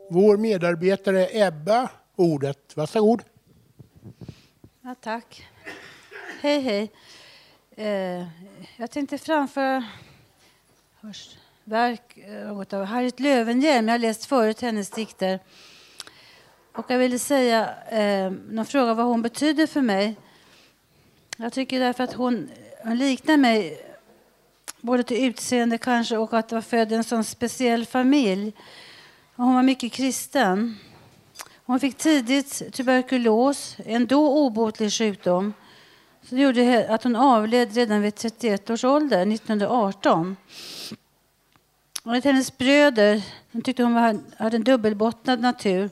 [0.10, 2.78] vår medarbetare Ebba ordet.
[2.78, 3.24] Varsågod.
[4.82, 5.48] Ja, tack.
[6.44, 6.92] Hej, hej.
[7.76, 8.28] Eh,
[8.78, 9.84] jag tänkte framföra
[11.02, 13.88] hörs, verk eh, något av Harriet Löwenhjelm.
[13.88, 15.40] Jag har läst förut hennes dikter.
[16.74, 20.16] Och jag ville säga, eh, någon fråga vad hon betyder för mig.
[21.38, 22.50] Jag tycker därför att hon,
[22.84, 23.86] hon liknar mig
[24.80, 28.54] både till utseende kanske och att vara född i en sån speciell familj.
[29.36, 30.78] Och hon var mycket kristen.
[31.66, 35.54] Hon fick tidigt tuberkulos, en då obotlig sjukdom.
[36.24, 40.36] Så det gjorde att hon avled redan vid 31 års ålder, 1918.
[42.04, 45.90] Och hennes bröder de tyckte hon var, hade en dubbelbottnad natur.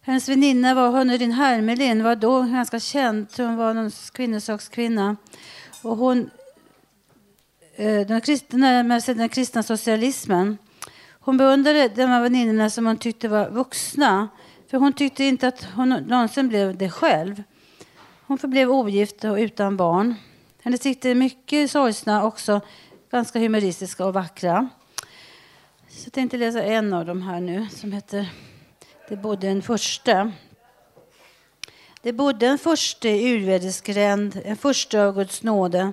[0.00, 3.26] Hennes väninna var Honorin Hermelin, var då ganska känd.
[3.36, 5.16] Hon var någon kvinnosakskvinna.
[5.82, 6.30] Och hon,
[7.76, 10.58] eh, den, kristna, den kristna socialismen.
[11.20, 14.28] Hon beundrade de här väninnorna som hon tyckte var vuxna.
[14.70, 17.42] För hon tyckte inte att hon någonsin blev det själv.
[18.28, 20.14] Hon förblev ogift och utan barn.
[20.62, 22.60] Hennes dikter är mycket sorgsna, också
[23.10, 24.68] ganska humoristiska och vackra.
[25.88, 28.28] Så jag tänkte läsa en av dem här nu som heter
[29.08, 30.32] Det bodde en förste.
[32.02, 35.92] Det bodde en förste i urvädersgränd, en förste av Guds nåde.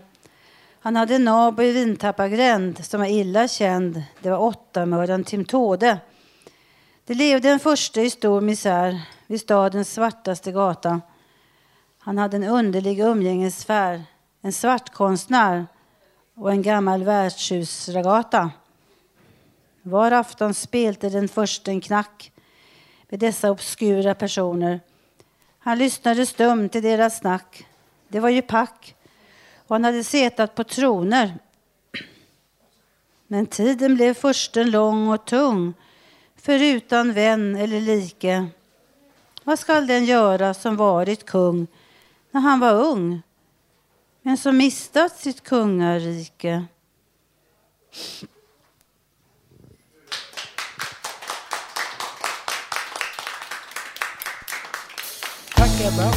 [0.79, 4.03] Han hade en nabo i Vintappagränd som var illa känd.
[4.21, 5.97] Det var åttamördaren Tim Tåde.
[7.05, 11.01] Det levde en förste i stor misär vid stadens svartaste gata.
[12.05, 14.03] Han hade en underlig umgängessfär,
[14.41, 15.65] en svartkonstnär
[16.35, 18.51] och en gammal värdshusragata.
[19.81, 22.31] Var afton spelte den första en knack
[23.09, 24.79] med dessa obskura personer.
[25.59, 27.67] Han lyssnade stumt till deras snack.
[28.07, 28.95] Det var ju pack
[29.67, 31.33] och han hade setat på troner.
[33.27, 35.73] Men tiden blev försten lång och tung
[36.35, 38.45] förutan vän eller like.
[39.43, 41.67] Vad skall den göra som varit kung
[42.33, 43.21] när han var ung
[44.21, 46.65] men som mistat sitt kungarike?
[55.55, 56.11] Tack Ebba.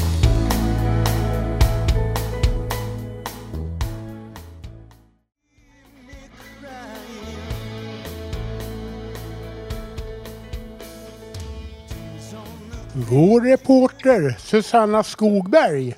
[13.11, 15.97] Vår reporter Susanna Skogberg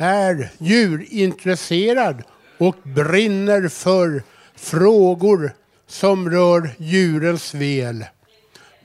[0.00, 2.22] är djurintresserad
[2.58, 4.22] och brinner för
[4.54, 5.52] frågor
[5.86, 8.04] som rör djurens väl.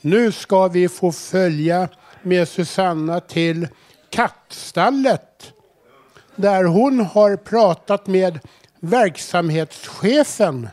[0.01, 1.89] Nu ska vi få följa
[2.21, 3.67] med Susanna till
[4.09, 5.53] kattstallet
[6.35, 8.39] där hon har pratat med
[8.79, 10.69] verksamhetschefen.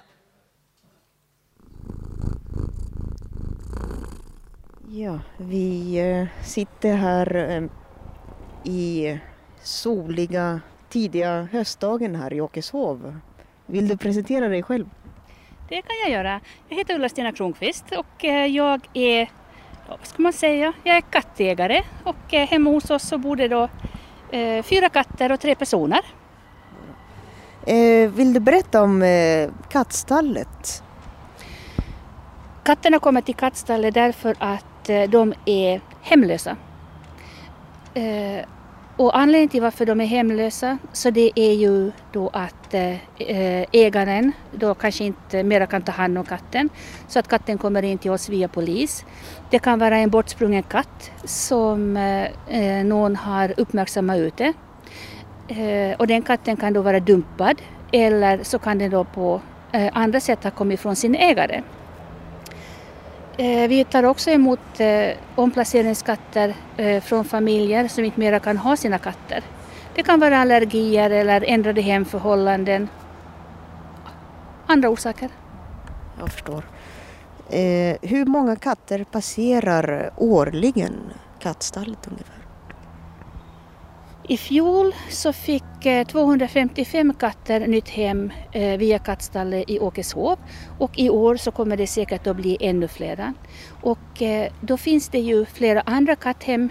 [4.89, 7.63] Ja, vi eh, sitter här eh,
[8.73, 9.19] i
[9.63, 13.19] soliga tidiga höstdagen här i Åkeshov.
[13.67, 14.87] Vill du presentera dig själv?
[15.69, 16.41] Det kan jag göra.
[16.69, 19.31] Jag heter Ulla-Stina Kronqvist och eh, jag är,
[19.89, 23.49] vad ska man säga, jag är kattägare och eh, hemma hos oss så bor det
[23.49, 23.69] då
[24.31, 26.01] eh, fyra katter och tre personer.
[27.67, 30.83] Eh, vill du berätta om eh, kattstallet?
[32.63, 34.65] Katterna kommer till kattstallet därför att
[35.09, 36.57] de är hemlösa.
[39.03, 43.67] Och anledningen till varför de är hemlösa så det är ju då att eh, eh,
[43.73, 46.69] ägaren då kanske inte mera kan ta hand om katten
[47.09, 49.05] så att katten kommer in till oss via polis.
[49.51, 54.53] Det kan vara en bortsprungen katt som eh, någon har uppmärksammat ute.
[55.99, 57.63] Och den katten kan då vara dumpad
[57.93, 59.41] eller så kan den då på
[59.93, 61.63] andra sätt ha kommit från sin ägare.
[63.37, 68.77] Eh, vi tar också emot eh, omplaceringskatter eh, från familjer som inte mera kan ha
[68.77, 69.45] sina katter.
[69.95, 72.89] Det kan vara allergier eller ändrade hemförhållanden.
[74.67, 75.29] Andra orsaker.
[76.19, 76.65] Jag förstår.
[78.03, 82.42] Hur många katter passerar årligen kattstallet ungefär?
[84.29, 90.39] I fjol så fick eh, 255 katter nytt hem eh, via kattstallet i Åkeshov
[90.79, 93.35] och i år så kommer det säkert att bli ännu flera.
[93.81, 96.69] Och eh, då finns det ju flera andra katthem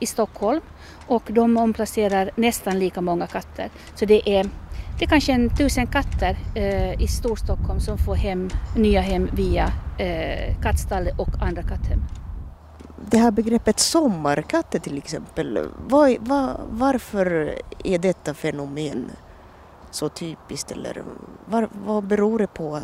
[0.00, 0.60] i Stockholm
[1.06, 3.70] och de omplacerar nästan lika många katter.
[3.94, 4.44] Så det är,
[4.98, 6.36] det är kanske en tusen katter
[6.98, 9.72] i Storstockholm som får hem, nya hem via
[10.62, 12.00] kattstallet och andra katthem
[13.08, 19.10] det här begreppet sommarkatter till exempel, var, var, varför är detta fenomen
[19.90, 21.04] så typiskt eller
[21.46, 22.80] var, vad beror det på?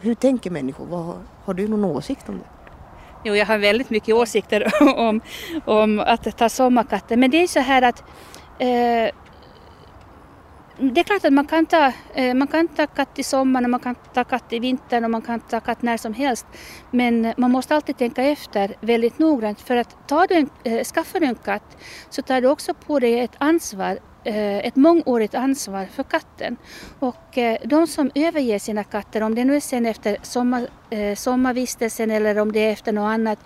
[0.00, 0.86] Hur tänker människor?
[0.86, 1.14] Vad,
[1.44, 2.44] har du någon åsikt om det?
[3.24, 5.20] Jo, jag har väldigt mycket åsikter om,
[5.64, 8.04] om att ta sommarkatter men det är så här att
[8.58, 9.10] eh,
[10.78, 13.80] det är klart att man kan, ta, eh, man kan ta katt i sommaren, man
[13.80, 16.46] kan ta katt i vintern och man kan ta katt när som helst.
[16.90, 21.20] Men man måste alltid tänka efter väldigt noggrant för att ta du en, eh, skaffar
[21.20, 21.76] du en katt
[22.10, 26.56] så tar du också på dig ett ansvar eh, ett mångårigt ansvar för katten.
[26.98, 30.66] Och de som överger sina katter, om det nu är sen efter sommar,
[31.14, 33.38] sommarvistelsen eller om det är efter något annat,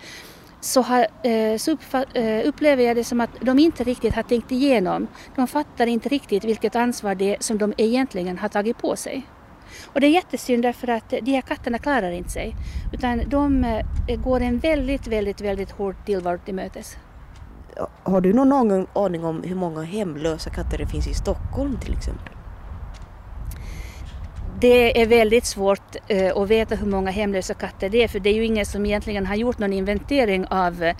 [0.61, 1.77] så, har, eh, så
[2.13, 5.07] eh, upplever jag det som att de inte riktigt har tänkt igenom.
[5.35, 9.27] De fattar inte riktigt vilket ansvar det är som de egentligen har tagit på sig.
[9.93, 12.55] Och det är jättesynd därför att de här katterna klarar inte sig.
[12.93, 16.97] Utan de eh, går en väldigt, väldigt, väldigt hård tillvaro till mötes.
[18.03, 22.38] Har du någon aning om hur många hemlösa katter det finns i Stockholm till exempel?
[24.61, 28.29] Det är väldigt svårt eh, att veta hur många hemlösa katter det är för det
[28.29, 30.95] är ju ingen som egentligen har gjort någon inventering av eh,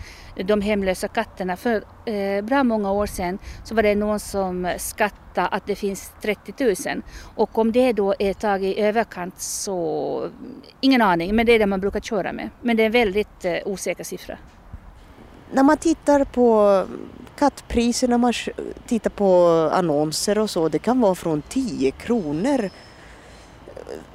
[0.46, 1.58] de hemlösa katterna.
[1.58, 6.12] För eh, bra många år sedan så var det någon som skattade att det finns
[6.22, 7.02] 30 000
[7.36, 11.60] och om det då är taget i överkant så mm, ingen aning men det är
[11.60, 12.50] det man brukar köra med.
[12.62, 14.38] Men det är en väldigt osäker siffra.
[15.52, 16.86] När man tittar på
[17.40, 18.34] kattpriser, när man
[18.88, 22.70] tittar på annonser och så, det kan vara från 10 kronor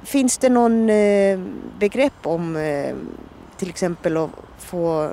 [0.03, 1.39] Finns det någon eh,
[1.79, 2.95] begrepp om eh,
[3.57, 5.11] till exempel att få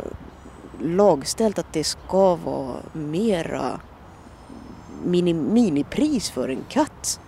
[0.80, 3.80] lagställt att det ska vara mera
[5.04, 7.20] mini, minipris för en katt.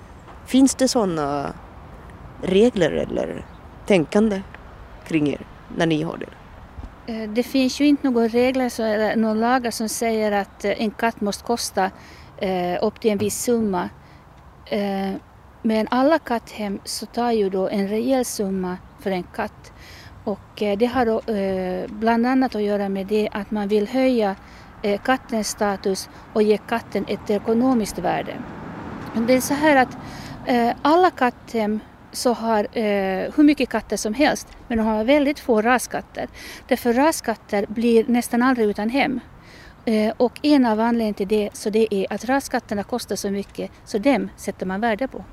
[0.46, 1.52] Finns det sådana
[2.42, 3.46] regler eller
[3.86, 4.42] tänkande
[5.06, 6.28] kring er när ni har det?
[7.12, 11.20] Eh, det finns ju inte några regler eller några lagar som säger att en katt
[11.20, 11.90] måste kosta
[12.80, 13.88] upp till en viss summa.
[15.66, 19.72] Men alla katthem så tar ju då en rejäl summa för en katt.
[20.24, 23.88] Och eh, det har då, eh, bland annat att göra med det att man vill
[23.88, 24.36] höja
[24.82, 28.36] eh, kattens status och ge katten ett ekonomiskt värde.
[29.26, 29.96] Det är så här att
[30.82, 31.80] alla katthem
[32.12, 36.28] så har eh, hur mycket katter som helst men de har väldigt få raskatter.
[36.68, 39.20] Därför raskatter blir nästan aldrig utan hem.
[39.84, 43.70] Eh, och en av anledningarna till det, så det är att raskatterna kostar så mycket
[43.84, 45.24] så dem sätter man värde på.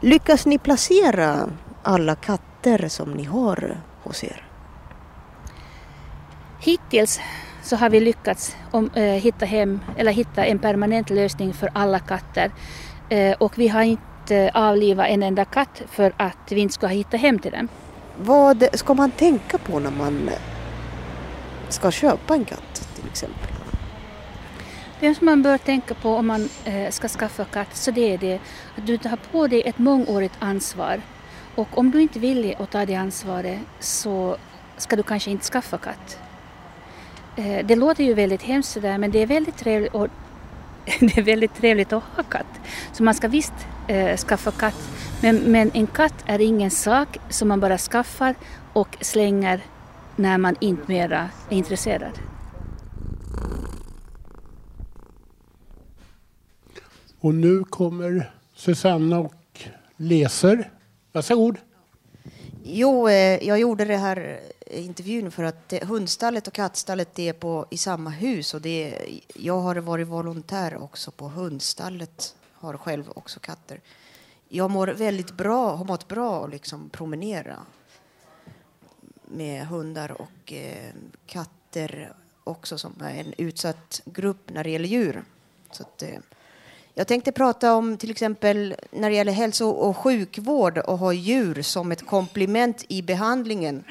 [0.00, 1.48] Lyckas ni placera
[1.82, 4.42] alla katter som ni har hos er?
[6.60, 7.20] Hittills
[7.62, 11.98] så har vi lyckats om, eh, hitta hem eller hitta en permanent lösning för alla
[11.98, 12.50] katter.
[13.08, 17.16] Eh, och vi har inte avlivat en enda katt för att vi inte ska hitta
[17.16, 17.68] hem till den.
[18.18, 20.30] Vad ska man tänka på när man
[21.68, 23.55] ska köpa en katt till exempel?
[25.00, 28.18] Det som man bör tänka på om man eh, ska skaffa katt så det är
[28.18, 28.34] det
[28.76, 31.00] att du tar på dig ett mångårigt ansvar.
[31.54, 34.36] Och om du inte vill att ta det ansvaret så
[34.76, 36.18] ska du kanske inte skaffa katt.
[37.36, 40.08] Eh, det låter ju väldigt hemskt sådär men det är väldigt trevligt, och
[41.00, 42.60] det är väldigt trevligt att ha katt.
[42.92, 43.54] Så man ska visst
[43.88, 44.88] eh, skaffa katt.
[45.22, 48.34] Men, men en katt är ingen sak som man bara skaffar
[48.72, 49.60] och slänger
[50.16, 52.35] när man inte mera är intresserad.
[57.26, 59.64] Och nu kommer Susanna och
[59.96, 60.70] läser.
[61.12, 61.58] Varsågod.
[62.64, 67.32] Jo, eh, jag gjorde det här eh, intervjun för att eh, hundstallet och kattstallet är
[67.32, 68.54] på, i samma hus.
[68.54, 73.80] Och det är, jag har varit volontär också på hundstallet, har själv också katter.
[74.48, 77.56] Jag mår väldigt bra, har mått bra att liksom promenera
[79.24, 80.94] med hundar och eh,
[81.26, 82.12] katter
[82.44, 85.22] också som är en utsatt grupp när det gäller djur.
[85.70, 86.18] Så att, eh,
[86.98, 91.62] jag tänkte prata om till exempel när det gäller hälso och sjukvård och ha djur
[91.62, 93.84] som ett komplement i behandlingen.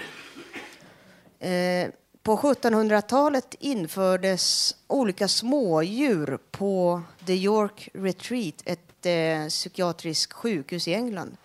[1.40, 1.90] Eh,
[2.24, 11.38] på 1700-talet infördes olika smådjur på The York Retreat, ett eh, psykiatriskt sjukhus i England.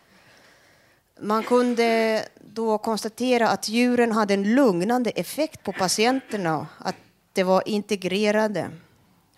[1.21, 6.97] Man kunde då konstatera att djuren hade en lugnande effekt på patienterna, att
[7.33, 8.71] det var integrerade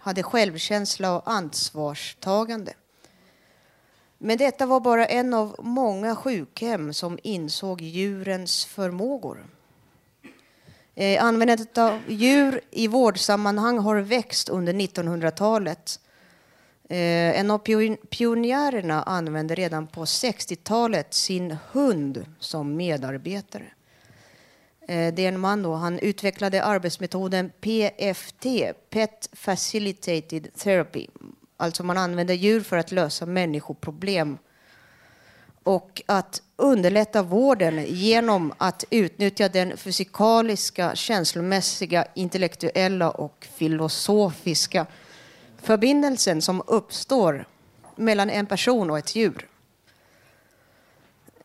[0.03, 2.73] hade självkänsla och ansvarstagande.
[4.19, 9.47] Men detta var bara en av många sjukhem som insåg djurens förmågor.
[10.95, 16.01] Eh, användandet av djur i vårdsammanhang har växt under 1900-talet.
[16.89, 17.59] Eh, en av
[18.11, 23.73] pionjärerna använde redan på 60-talet sin hund som medarbetare.
[24.93, 28.47] Eh, det är en man då, han utvecklade arbetsmetoden PFT,
[28.91, 31.07] Pet Facilitated Therapy.
[31.57, 34.39] Alltså man använder djur för att lösa människoproblem
[35.63, 44.87] och att underlätta vården genom att utnyttja den fysikaliska, känslomässiga, intellektuella och filosofiska
[45.63, 47.47] förbindelsen som uppstår
[47.97, 49.49] mellan en person och ett djur.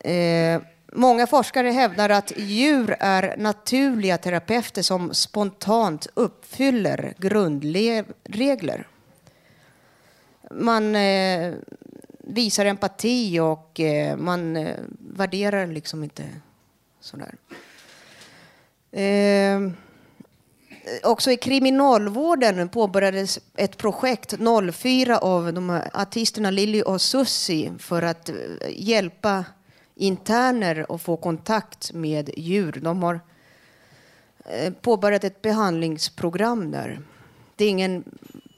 [0.00, 0.62] Eh,
[0.92, 8.86] Många forskare hävdar att djur är naturliga terapeuter som spontant uppfyller grundregler.
[10.50, 11.54] Man eh,
[12.18, 16.24] visar empati och eh, man eh, värderar liksom inte
[17.00, 17.34] sådär.
[18.92, 19.70] Eh,
[21.02, 24.34] också i kriminalvården påbörjades ett projekt
[24.72, 28.34] 04 av de här artisterna Lilly och Susi för att eh,
[28.68, 29.44] hjälpa
[29.98, 32.80] interner att få kontakt med djur.
[32.82, 33.20] De har
[34.44, 37.00] eh, påbörjat ett behandlingsprogram där.
[37.56, 38.04] Det är ingen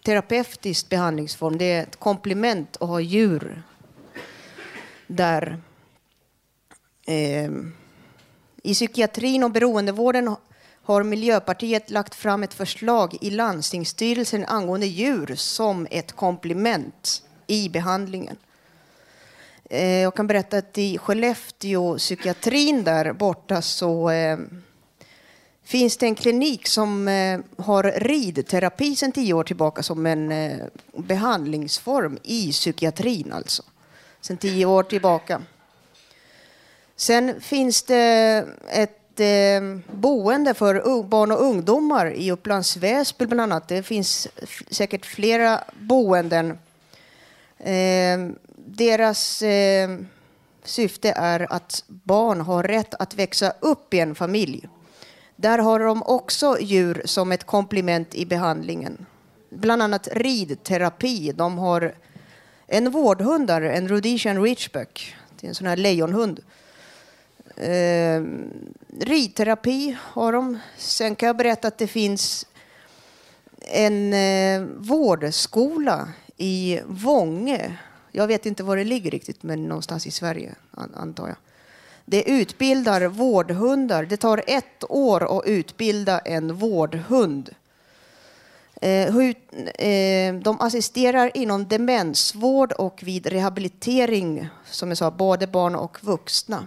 [0.05, 3.63] terapeutisk behandlingsform, det är ett komplement att ha djur
[5.07, 5.61] där.
[7.07, 7.51] Eh,
[8.63, 10.37] I psykiatrin och beroendevården
[10.83, 18.37] har Miljöpartiet lagt fram ett förslag i landstingsstyrelsen angående djur som ett komplement i behandlingen.
[19.73, 24.39] Eh, jag kan berätta att i Skellefteå psykiatrin där borta så eh,
[25.65, 30.59] finns det en klinik som eh, har ridterapi sedan tio år tillbaka som en eh,
[30.97, 33.63] behandlingsform i psykiatrin alltså.
[34.21, 35.43] Sedan tio år tillbaka.
[36.97, 43.69] Sen finns det ett eh, boende för barn och ungdomar i Upplands Väsby bland annat.
[43.69, 44.29] Det finns
[44.71, 46.59] säkert flera boenden
[47.65, 48.19] Eh,
[48.67, 49.91] deras eh,
[50.65, 54.69] syfte är att barn har rätt att växa upp i en familj.
[55.37, 59.07] Där har de också djur som ett komplement i behandlingen.
[59.51, 61.33] Bland annat ridterapi.
[61.33, 61.95] De har
[62.67, 65.17] en vårdhund där, en Rhodesian Ridgeback.
[65.41, 66.41] Det är en sån här lejonhund.
[67.57, 68.23] Eh,
[69.01, 70.59] ridterapi har de.
[70.77, 72.47] Sen kan jag berätta att det finns
[73.61, 77.79] en eh, vårdskola i Vånge.
[78.13, 80.55] Jag vet inte var det ligger riktigt, men någonstans i Sverige
[80.95, 81.37] antar jag.
[82.05, 84.05] Det utbildar vårdhundar.
[84.05, 87.55] Det tar ett år att utbilda en vårdhund.
[88.83, 89.17] Eh,
[89.87, 96.67] eh, de assisterar inom demensvård och vid rehabilitering, som jag sa, både barn och vuxna.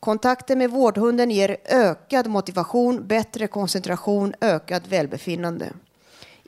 [0.00, 5.72] Kontakten med vårdhunden ger ökad motivation, bättre koncentration, ökad välbefinnande.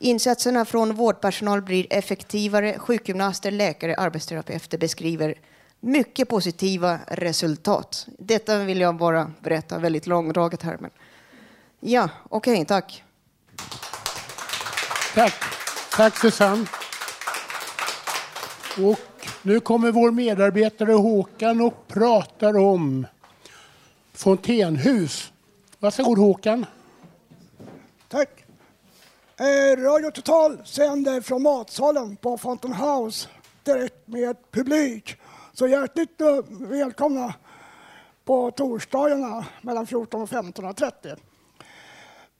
[0.01, 2.79] Insatserna från vårdpersonal blir effektivare.
[2.79, 5.35] Sjukgymnaster, läkare, arbetsterapeuter beskriver
[5.79, 8.07] mycket positiva resultat.
[8.17, 10.77] Detta vill jag bara berätta väldigt långdraget här.
[10.79, 10.91] Men
[11.79, 13.03] ja, okej, okay, tack.
[15.13, 15.33] Tack.
[15.91, 16.65] Tack Susanne.
[18.77, 23.07] Och nu kommer vår medarbetare Håkan och pratar om
[24.13, 25.31] fontänhus.
[25.79, 26.65] Varsågod Håkan.
[28.07, 28.38] Tack.
[29.39, 33.29] Eh, Radio Total sänder från matsalen på Fountain House
[33.63, 35.17] direkt med publik.
[35.53, 37.33] Så hjärtligt eh, välkomna
[38.25, 41.19] på torsdagarna mellan 14 och 15.30.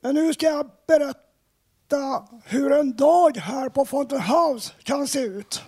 [0.01, 5.63] Men nu ska jag berätta hur en dag här på Fountain House kan se ut.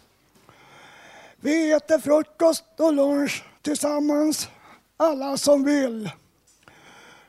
[1.36, 4.50] Vi äter frukost och lunch tillsammans,
[4.98, 6.10] alla som vill.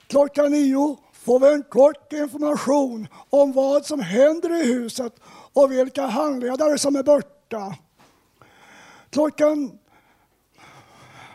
[0.06, 5.12] Klockan nio får vi en kort information om vad som händer i huset
[5.52, 7.76] och vilka handledare som är borta.
[9.10, 9.78] Klockan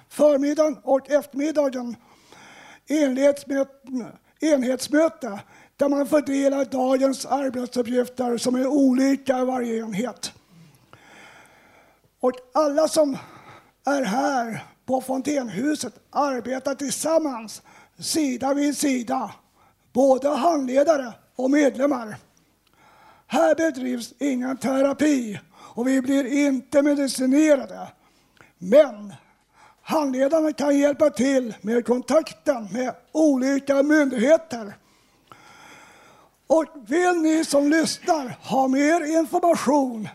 [0.09, 1.95] förmiddagen och eftermiddagen
[2.87, 3.83] inleds med ett
[4.39, 5.39] enhetsmöte
[5.77, 10.33] där man fördelar dagens arbetsuppgifter som är olika i varje enhet.
[12.19, 13.17] Och alla som
[13.85, 17.61] är här på Fontänhuset arbetar tillsammans,
[17.99, 19.31] sida vid sida,
[19.97, 22.15] både handledare och medlemmar.
[23.27, 27.87] Här bedrivs ingen terapi och vi blir inte medicinerade.
[28.57, 29.13] Men
[29.81, 34.77] handledarna kan hjälpa till med kontakten med olika myndigheter.
[36.47, 40.09] Och vill ni som lyssnar ha mer information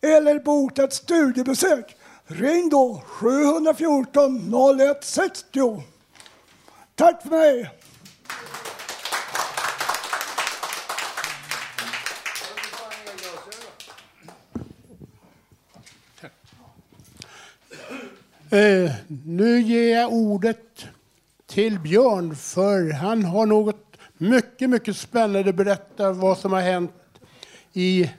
[0.00, 5.82] eller boka ett studiebesök, ring då 714 0160.
[6.94, 7.75] Tack för mig!
[18.50, 18.92] Eh,
[19.24, 20.86] nu ger jag ordet
[21.46, 26.92] till Björn, för han har något mycket, mycket spännande att berätta vad som har hänt
[27.72, 28.10] i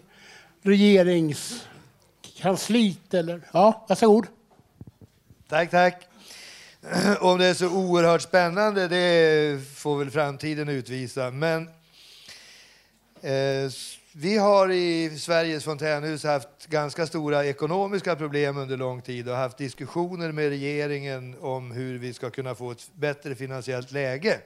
[0.61, 3.13] regeringskansliet.
[3.13, 4.27] Eller, ja, varsågod.
[5.47, 6.07] Tack, tack.
[7.19, 11.31] Om det är så oerhört spännande, det får väl framtiden utvisa.
[11.31, 11.69] Men
[13.21, 13.69] eh,
[14.19, 19.57] vi har i Sveriges fontänhus haft ganska stora ekonomiska problem under lång tid och haft
[19.57, 24.39] diskussioner med regeringen om hur vi ska kunna få ett bättre finansiellt läge.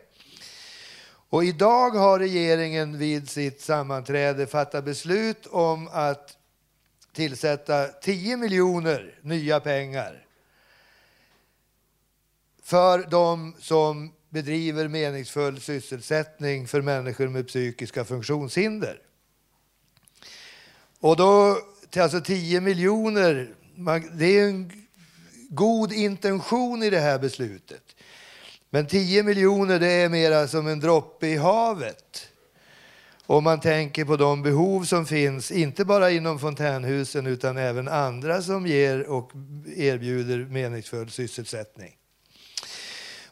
[1.29, 6.37] Och idag har regeringen vid sitt sammanträde fattat beslut om att
[7.13, 10.25] tillsätta 10 miljoner nya pengar
[12.63, 19.01] för de som bedriver meningsfull sysselsättning för människor med psykiska funktionshinder.
[21.01, 21.57] Och då,
[21.97, 23.49] alltså 10 miljoner,
[24.13, 24.71] det är en
[25.49, 27.83] god intention i det här beslutet.
[28.69, 32.27] Men 10 miljoner det är mera som en droppe i havet.
[33.25, 38.41] Om man tänker på de behov som finns, inte bara inom fontänhusen utan även andra
[38.41, 39.31] som ger och
[39.75, 41.95] erbjuder meningsfull sysselsättning.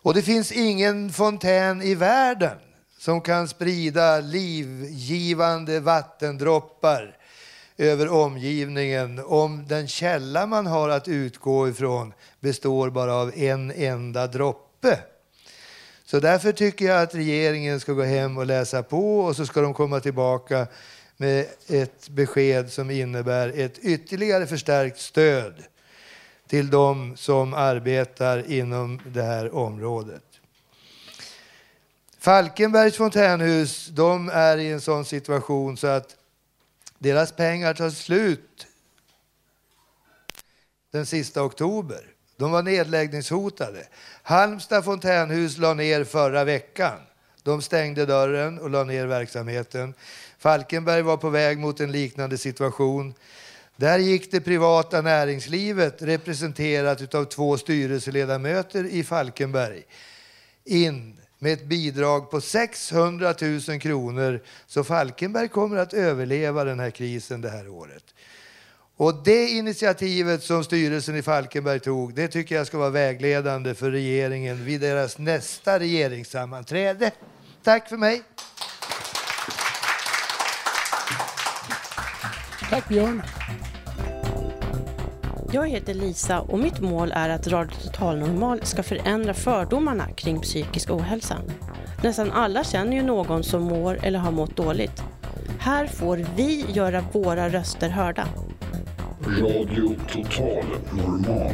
[0.02, 2.58] Och det finns ingen fontän i världen
[2.98, 7.19] som kan sprida livgivande vattendroppar
[7.80, 14.28] över omgivningen om den källa man har att utgå ifrån består bara av en enda
[14.28, 15.00] droppe.
[16.06, 19.62] Så därför tycker jag att regeringen ska gå hem och läsa på och så ska
[19.62, 20.68] de komma tillbaka
[21.18, 25.54] med ett besked som innebär ett ytterligare förstärkt stöd
[26.48, 30.24] till de som arbetar inom det här området.
[32.20, 36.16] Falkenbergs fontänhus de är i en sån situation så att
[37.00, 38.68] deras pengar tar slut
[40.92, 42.02] den sista oktober.
[42.38, 43.88] De var nedläggningshotade.
[44.24, 47.00] Halmstad fontänhus la ner förra veckan.
[47.44, 49.94] De stängde dörren och la ner verksamheten.
[50.38, 53.14] Falkenberg var på väg mot en liknande situation.
[53.76, 59.84] Där gick det privata näringslivet, representerat av två styrelseledamöter i Falkenberg,
[60.66, 64.42] in med ett bidrag på 600 000 kronor.
[64.68, 68.04] Så Falkenberg kommer att överleva den här krisen det här året.
[68.98, 73.92] Och det initiativet som styrelsen i Falkenberg tog, det tycker jag ska vara vägledande för
[73.92, 77.12] regeringen vid deras nästa regeringssammanträde.
[77.64, 78.22] Tack för mig.
[82.70, 83.22] Tack Björn.
[85.52, 90.42] Jag heter Lisa och mitt mål är att Radio Total Normal ska förändra fördomarna kring
[90.42, 91.38] psykisk ohälsa.
[92.04, 95.04] Nästan alla känner ju någon som mår eller har mått dåligt.
[95.60, 98.28] Här får vi göra våra röster hörda.
[99.28, 101.54] Radio Total Normal.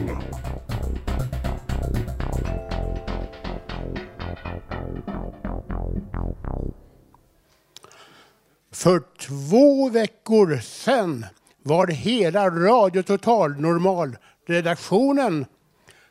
[8.72, 11.26] För två veckor sedan
[11.68, 15.46] var hela Radio Total Normal redaktionen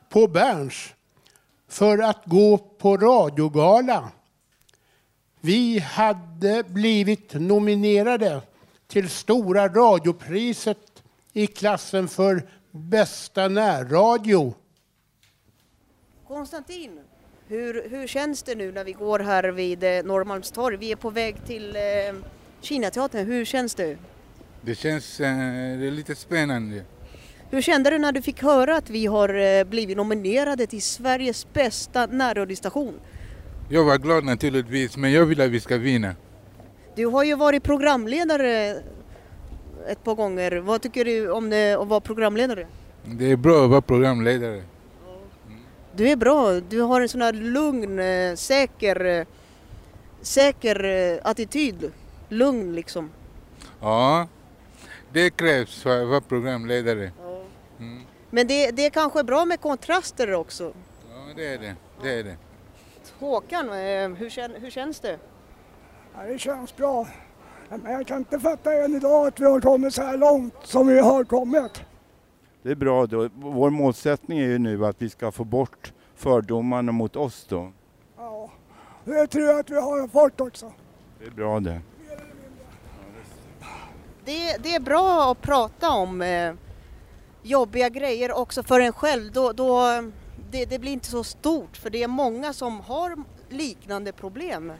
[0.09, 0.95] på Berns
[1.69, 4.09] för att gå på radiogala.
[5.41, 8.41] Vi hade blivit nominerade
[8.87, 11.03] till Stora radiopriset
[11.33, 14.55] i klassen för bästa närradio.
[16.29, 17.01] Konstantin,
[17.47, 20.77] hur, hur känns det nu när vi går här vid eh, Norrmalmstorg?
[20.77, 21.83] Vi är på väg till eh,
[22.61, 23.27] Kinateatern.
[23.27, 23.99] Hur känns det?
[24.67, 26.83] Det känns eh, det lite spännande.
[27.51, 31.53] Hur kände du när du fick höra att vi har eh, blivit nominerade till Sveriges
[31.53, 32.95] bästa närradiostation?
[33.71, 36.15] Jag var glad naturligtvis, men jag vill att vi ska vinna.
[36.97, 38.77] Du har ju varit programledare
[39.89, 40.57] ett par gånger.
[40.57, 42.67] Vad tycker du om det att vara programledare?
[43.05, 44.63] Det är bra att vara programledare.
[45.97, 46.53] Du är bra.
[46.53, 49.27] Du har en sån här lugn, eh, säker, eh,
[50.23, 51.93] säker eh, attityd.
[52.29, 53.11] Lugn liksom.
[53.81, 54.29] Ja,
[55.15, 57.13] det krävs för att vara programledare.
[58.31, 60.73] Men det, det är kanske bra med kontraster också.
[61.11, 61.77] Ja, det är det.
[62.03, 62.37] det, är det.
[63.19, 65.19] Håkan, eh, hur, kän, hur känns det?
[66.15, 67.09] Ja, det känns bra.
[67.69, 70.87] Men jag kan inte fatta än idag att vi har kommit så här långt som
[70.87, 71.83] vi har kommit.
[72.63, 73.29] Det är bra då.
[73.35, 77.73] Vår målsättning är ju nu att vi ska få bort fördomarna mot oss då.
[78.17, 78.51] Ja,
[79.05, 80.73] det tror jag att vi har fått också.
[81.19, 81.81] Det är bra det.
[84.25, 86.55] Det, det är bra att prata om eh,
[87.43, 89.33] jobbiga grejer också för en själv.
[89.33, 89.83] Då, då,
[90.51, 93.17] det, det blir inte så stort för det är många som har
[93.49, 94.73] liknande problem.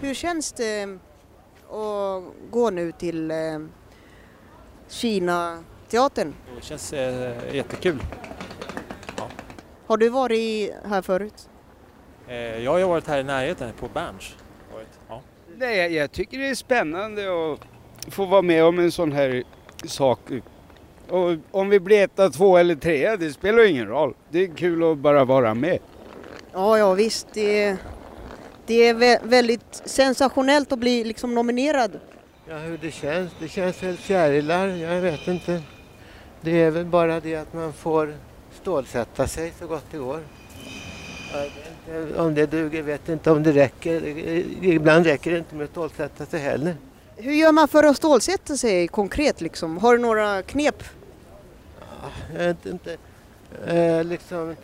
[0.00, 0.98] Hur känns det
[1.70, 3.36] att gå nu till eh,
[4.88, 6.34] Kina-teatern?
[6.56, 8.02] Det känns eh, jättekul.
[9.86, 11.48] Har du varit här förut?
[12.28, 14.36] Eh, jag har varit här i närheten på Berns.
[15.08, 15.22] Ja.
[15.56, 17.60] Nej, jag tycker det är spännande att
[18.08, 19.42] få vara med om en sån här
[19.86, 20.18] sak.
[21.08, 24.14] Och om vi blir etta, två eller trea, det spelar ingen roll.
[24.30, 25.78] Det är kul att bara vara med.
[26.52, 27.26] Ja, ja visst.
[27.32, 27.76] Det,
[28.66, 32.00] det är vä- väldigt sensationellt att bli liksom nominerad.
[32.48, 33.32] Ja, hur det känns?
[33.40, 35.62] Det känns väl fjärilar, jag vet inte.
[36.40, 38.14] Det är väl bara det att man får
[38.62, 40.20] stålsätta sig så gott det går.
[42.16, 44.06] Om det duger vet inte om det räcker.
[44.64, 46.74] Ibland räcker det inte med att stålsätta sig heller.
[47.16, 49.78] Hur gör man för att stålsätta sig konkret liksom?
[49.78, 50.82] Har du några knep?
[52.32, 52.96] Jag vet inte.
[53.66, 54.56] Eh, liksom eh,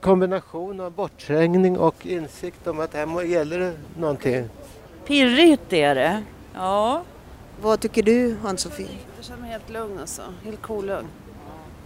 [0.00, 4.48] kombination av bortträngning och insikt om att här gäller det någonting.
[5.06, 6.22] Pirrigt är det.
[6.54, 7.02] Ja.
[7.62, 8.88] Vad tycker du, Ann-Sofie?
[9.16, 10.22] Jag känner mig helt lugn alltså.
[10.44, 11.06] Helt kolugn.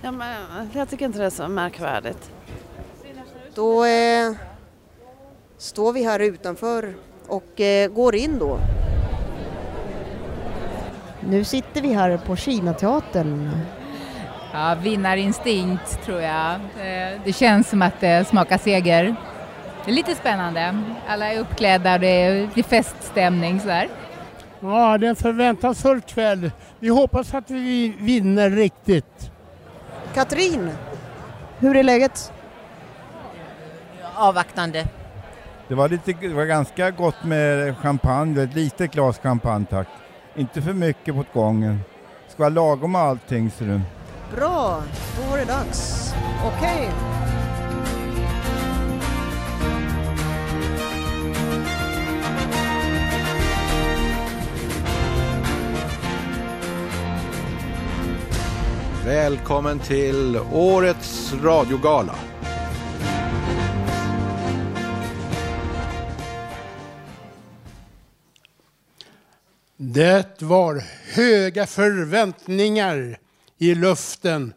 [0.03, 0.37] Ja, men
[0.75, 2.31] jag tycker inte det är så märkvärdigt.
[3.55, 4.33] Då eh,
[5.59, 6.95] står vi här utanför
[7.27, 8.59] och eh, går in då.
[11.29, 13.51] Nu sitter vi här på Kinateatern.
[14.53, 16.61] Ja, vinnarinstinkt tror jag.
[17.25, 19.17] Det känns som att det smakar seger.
[19.85, 20.83] Det är lite spännande.
[21.09, 23.89] Alla är uppklädda och det är feststämning sådär.
[24.61, 26.51] Ja, det är en förväntansfull kväll.
[26.79, 29.31] Vi hoppas att vi vinner riktigt.
[30.15, 30.71] Katrin,
[31.59, 32.33] hur är läget?
[34.15, 34.87] Avvaktande.
[35.69, 39.89] Det var, lite, det var ganska gott med champagne, ett litet glas champagne tack.
[40.37, 41.81] Inte för mycket på gången.
[42.27, 43.81] Det ska vara lagom allting ser du.
[44.37, 44.83] Bra,
[45.17, 46.15] då var det dags.
[46.47, 46.91] Okej.
[59.05, 62.15] Välkommen till årets radiogala.
[69.85, 73.19] Det var höga förväntningar
[73.59, 74.55] i luften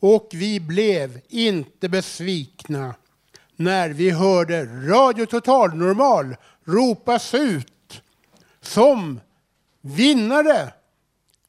[0.00, 2.94] och vi blev inte besvikna
[3.56, 8.02] när vi hörde Radio Total Normal ropas ut
[8.60, 9.20] som
[9.80, 10.72] vinnare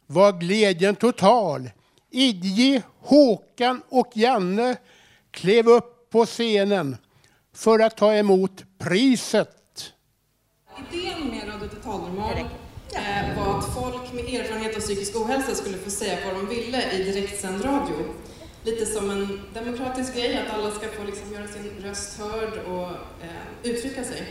[0.08, 1.70] var glädjen total.
[2.10, 4.78] Idje, Håkan och Janne
[5.32, 6.98] klev upp på scenen
[7.54, 9.94] för att ta emot priset.
[10.92, 12.50] Idén med Radio Total Normal
[12.94, 16.92] Eh, var att folk med erfarenhet av psykisk ohälsa skulle få säga vad de ville
[16.92, 17.96] i direktsänd radio.
[18.64, 22.88] Lite som en demokratisk grej, att alla ska få liksom göra sin röst hörd och
[23.24, 24.24] eh, uttrycka sig.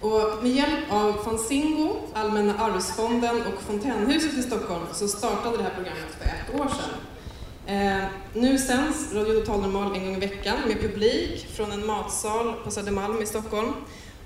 [0.00, 5.74] Och med hjälp av Fanzingo, Allmänna arvsfonden och Fontänhuset i Stockholm så startade det här
[5.74, 7.00] programmet för ett år sedan.
[7.66, 12.54] Eh, nu sänds Radio Total Normal en gång i veckan med publik från en matsal
[12.64, 13.72] på Södermalm i Stockholm.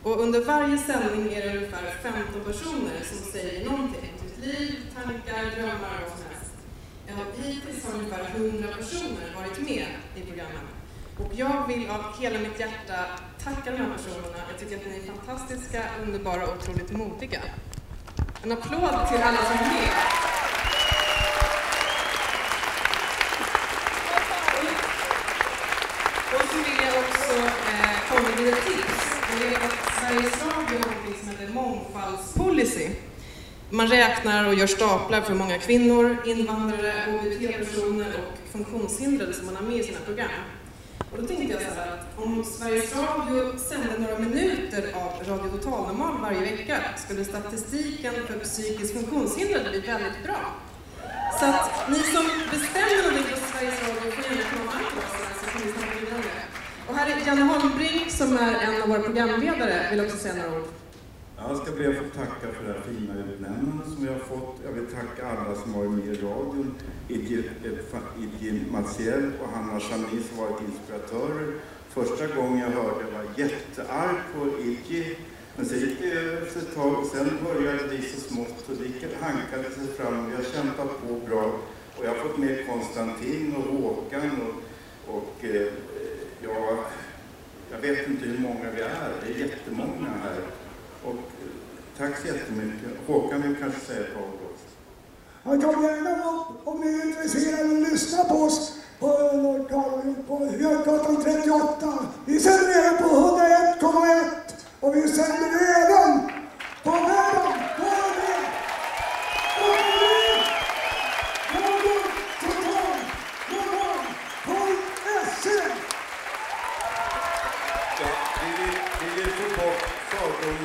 [0.07, 4.75] Och under varje sändning är det ungefär 15 personer som säger någonting om sitt liv,
[4.95, 6.53] tankar, drömmar och vad som helst.
[7.37, 9.87] Hittills har ungefär 100 personer varit med
[10.17, 10.67] i programmet.
[11.19, 12.99] Och jag vill av hela mitt hjärta
[13.45, 14.39] tacka de här personerna.
[14.51, 17.41] Jag tycker att ni är fantastiska, underbara och otroligt modiga.
[18.43, 19.97] En applåd till alla som är med.
[26.35, 28.97] Och så vill jag också eh, kommer med ett tips.
[29.41, 32.89] Det är att Sveriges Radio har något som heter mångfaldspolicy.
[33.71, 39.63] Man räknar och gör staplar för många kvinnor, invandrare, HBT-personer och funktionshindrade som man har
[39.63, 40.31] med i sina program.
[41.13, 45.51] Och då tänkte jag så här att om Sveriges Radio sände några minuter av Radio
[45.51, 50.41] Total Normal varje vecka skulle statistiken för psykiskt funktionshindrade bli väldigt bra.
[51.41, 55.47] Så att ni som bestämmer någonting på Sveriges Radio får gärna komma till oss så
[55.51, 55.96] kan vi.
[56.89, 60.59] Och här är Janne Holmbrink som är en av våra programledare, vill också säga några
[60.59, 60.69] ord.
[61.39, 64.57] Jag ska be att få tacka för det här fina utnämnandet som vi har fått.
[64.65, 66.75] Jag vill tacka alla som varit med i radion.
[67.09, 71.55] Idje eh, Maciel och Hanna Chami som varit inspiratörer.
[71.89, 75.17] Första gången jag hörde var jättearg på Idje.
[75.57, 79.27] Men sen gick det över ett tag och sen började det så smått och det
[79.27, 80.33] hankade sig fram.
[80.33, 81.45] Jag kämpat på bra
[81.97, 85.73] och jag har fått med Konstantin och Håkan och, och eh,
[86.43, 86.85] ja,
[87.71, 89.13] jag vet inte hur många vi är.
[89.27, 90.41] Det är jättemånga här.
[91.05, 91.49] Och eh,
[91.99, 92.91] tack så jättemycket.
[93.07, 94.67] Håkan vill kanske säga ett par ord också.
[95.45, 99.07] Han kan gärna upp om ni är intresserade och lyssna på oss på,
[100.29, 101.99] på Götgatan 38.
[102.25, 104.31] Vi sänder även på 101,1
[104.81, 106.31] och vi sänder även
[106.85, 108.06] på världen.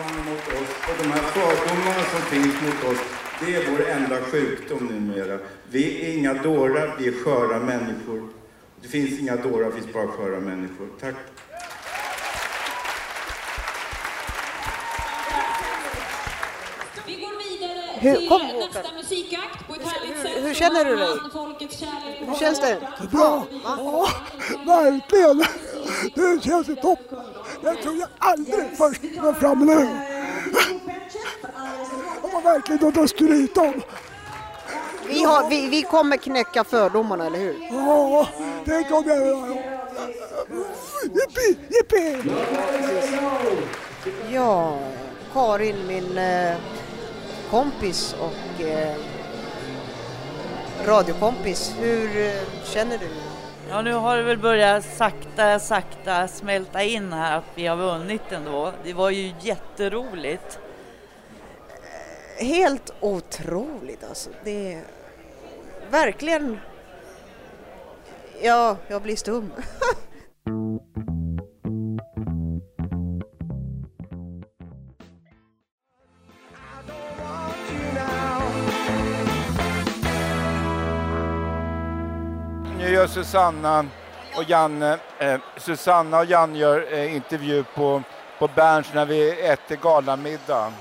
[0.02, 3.00] Fördomarna mot oss och de här fördomarna som finns mot oss
[3.46, 5.40] det är vår enda sjukdom numera.
[5.70, 8.30] Vi är inga dårar, vi är sköra människor.
[8.82, 10.88] Det finns inga dårar, det finns bara sköra människor.
[11.00, 11.16] Tack.
[17.06, 20.32] Vi går vidare Hur- till kom, nästa musikakt på ett härligt sätt.
[20.46, 21.18] hur känner du dig?
[22.28, 22.78] Hur känns det?
[23.12, 23.46] Bra!
[23.64, 24.08] Ja,
[24.66, 25.44] verkligen!
[26.16, 27.20] Det känns ju toppen.
[27.64, 29.88] Jag tror jag aldrig först var framme nu.
[32.22, 33.82] Det var verkligen något att skryta om.
[35.08, 37.68] Vi, har, vi, vi kommer knäcka fördomarna, eller hur?
[37.72, 38.28] Ja,
[38.66, 39.48] det kommer jag göra.
[41.04, 42.32] Jippi, jippi!
[44.32, 44.80] Ja,
[45.34, 46.56] Karin, min eh,
[47.52, 48.96] kompis och eh,
[50.86, 51.74] radiokompis.
[51.80, 52.34] Hur eh,
[52.66, 53.08] känner du?
[53.74, 58.32] Ja, nu har det väl börjat sakta, sakta smälta in här att vi har vunnit
[58.32, 58.74] ändå.
[58.84, 60.60] Det var ju jätteroligt.
[62.38, 64.30] Helt otroligt alltså.
[64.44, 64.84] Det är
[65.90, 66.60] verkligen...
[68.42, 69.52] Ja, jag blir stum.
[83.02, 83.86] gör Susanna
[84.36, 88.04] och Janne, eh, Susanna och Janne gör eh, intervju på,
[88.40, 90.74] på Berns när vi äter galamiddag.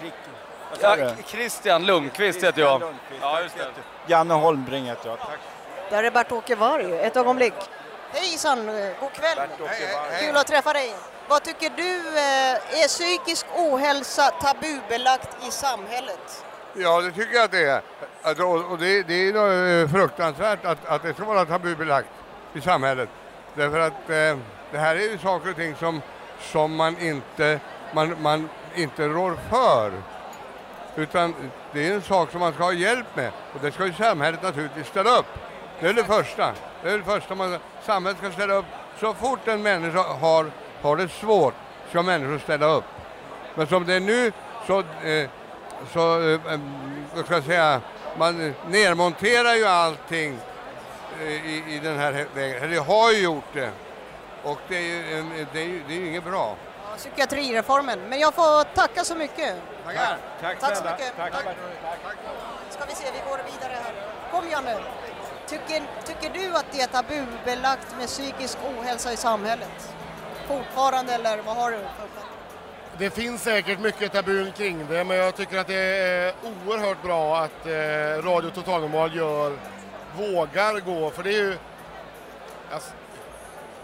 [0.80, 1.22] sa Ja, du?
[1.26, 2.82] Christian Lundqvist heter jag.
[3.20, 3.64] Ja, just det.
[4.06, 5.18] Janne Holmbring heter jag.
[5.18, 5.38] Tack.
[5.90, 7.54] Där är Bert-Åke Varg, ett ögonblick.
[8.12, 9.38] Hejsan, eh, god kväll.
[10.20, 10.94] Kul att träffa dig.
[11.28, 16.44] Vad tycker du, eh, är psykisk ohälsa tabubelagt i samhället?
[16.74, 17.82] Ja, det tycker jag att det är.
[18.70, 22.08] Och det, det är nog, eh, fruktansvärt att, att det ska vara tabubelagt
[22.54, 23.08] i samhället.
[23.54, 24.38] Därför att eh,
[24.70, 26.02] det här är ju saker och ting som,
[26.40, 27.60] som man, inte,
[27.92, 29.92] man, man inte rår för.
[30.96, 31.34] Utan
[31.72, 34.42] det är en sak som man ska ha hjälp med och det ska ju samhället
[34.42, 35.26] naturligtvis ställa upp.
[35.80, 36.52] Det är det första.
[36.82, 38.66] Det är det första man, samhället ska ställa upp.
[39.00, 40.50] Så fort en människa har,
[40.82, 41.54] har det svårt
[41.88, 42.84] ska människor ställa upp.
[43.54, 44.32] Men som det är nu
[44.66, 45.28] så, eh,
[45.92, 46.60] så eh, eh,
[47.14, 47.80] vad ska jag säga,
[48.18, 50.38] man nedmonterar ju allting
[51.20, 52.62] eh, i, i den här vägen.
[52.62, 53.70] Eller har ju gjort det.
[54.42, 56.56] Och det är ju, det är ju, det är ju inget bra.
[56.90, 58.00] Ja, Psykiatrireformen.
[58.08, 59.54] Men jag får tacka så mycket.
[59.84, 60.18] Tackar.
[60.40, 61.16] Tack, så mycket.
[61.16, 61.32] Tack.
[62.70, 63.92] Ska vi se, vi går vidare här.
[64.30, 64.76] Kom Janne.
[65.48, 69.94] Tycker, tycker du att det är tabubelagt med psykisk ohälsa i samhället?
[70.48, 72.38] Fortfarande eller vad har du för uppfattning?
[72.98, 77.36] Det finns säkert mycket tabun kring det, men jag tycker att det är oerhört bra
[77.36, 79.58] att eh, Radio Total Normal gör,
[80.16, 81.56] vågar gå, för det är ju
[82.72, 82.90] alltså,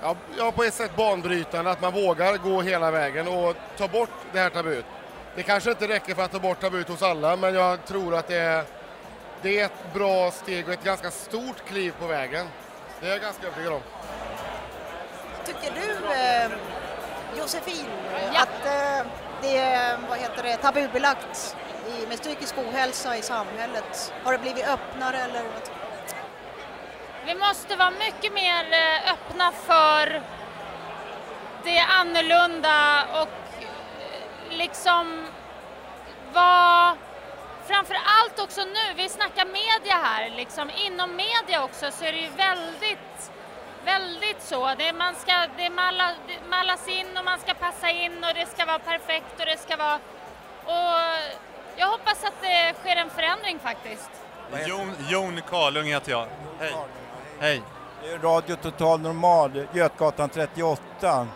[0.02, 4.10] ja, ja, på ett sätt banbrytande att man vågar gå hela vägen och ta bort
[4.32, 4.84] det här tabut.
[5.36, 8.28] Det kanske inte räcker för att ta bort tabut hos alla, men jag tror att
[8.28, 8.64] det är,
[9.45, 12.47] det är ett bra steg och ett ganska stort kliv på vägen.
[13.01, 13.80] Det är jag ganska övertygad om.
[15.47, 16.51] Tycker du, eh,
[17.38, 17.86] Josefin,
[18.34, 19.07] att eh,
[19.42, 21.57] det är vad heter det, tabubelagt
[21.88, 24.12] i, med psykisk ohälsa i samhället?
[24.24, 25.45] Har det blivit öppnare eller?
[27.26, 30.22] Vi måste vara mycket mer eh, öppna för
[31.64, 35.26] det annorlunda och eh, liksom
[36.32, 36.97] vara
[37.66, 42.18] framför allt också nu, vi snackar media här, liksom inom media också så är det
[42.18, 43.30] ju väldigt,
[43.84, 44.74] väldigt så.
[44.78, 48.46] Det, man ska, det, malla, det mallas in och man ska passa in och det
[48.54, 49.98] ska vara perfekt och det ska vara...
[50.64, 51.00] Och
[51.76, 54.10] jag hoppas att det sker en förändring faktiskt.
[54.66, 56.26] Jon, Jon Karlung heter jag.
[56.58, 56.74] Hej.
[57.40, 57.62] Hej.
[58.02, 61.28] Det är Radio Total Normal, Götgatan 38.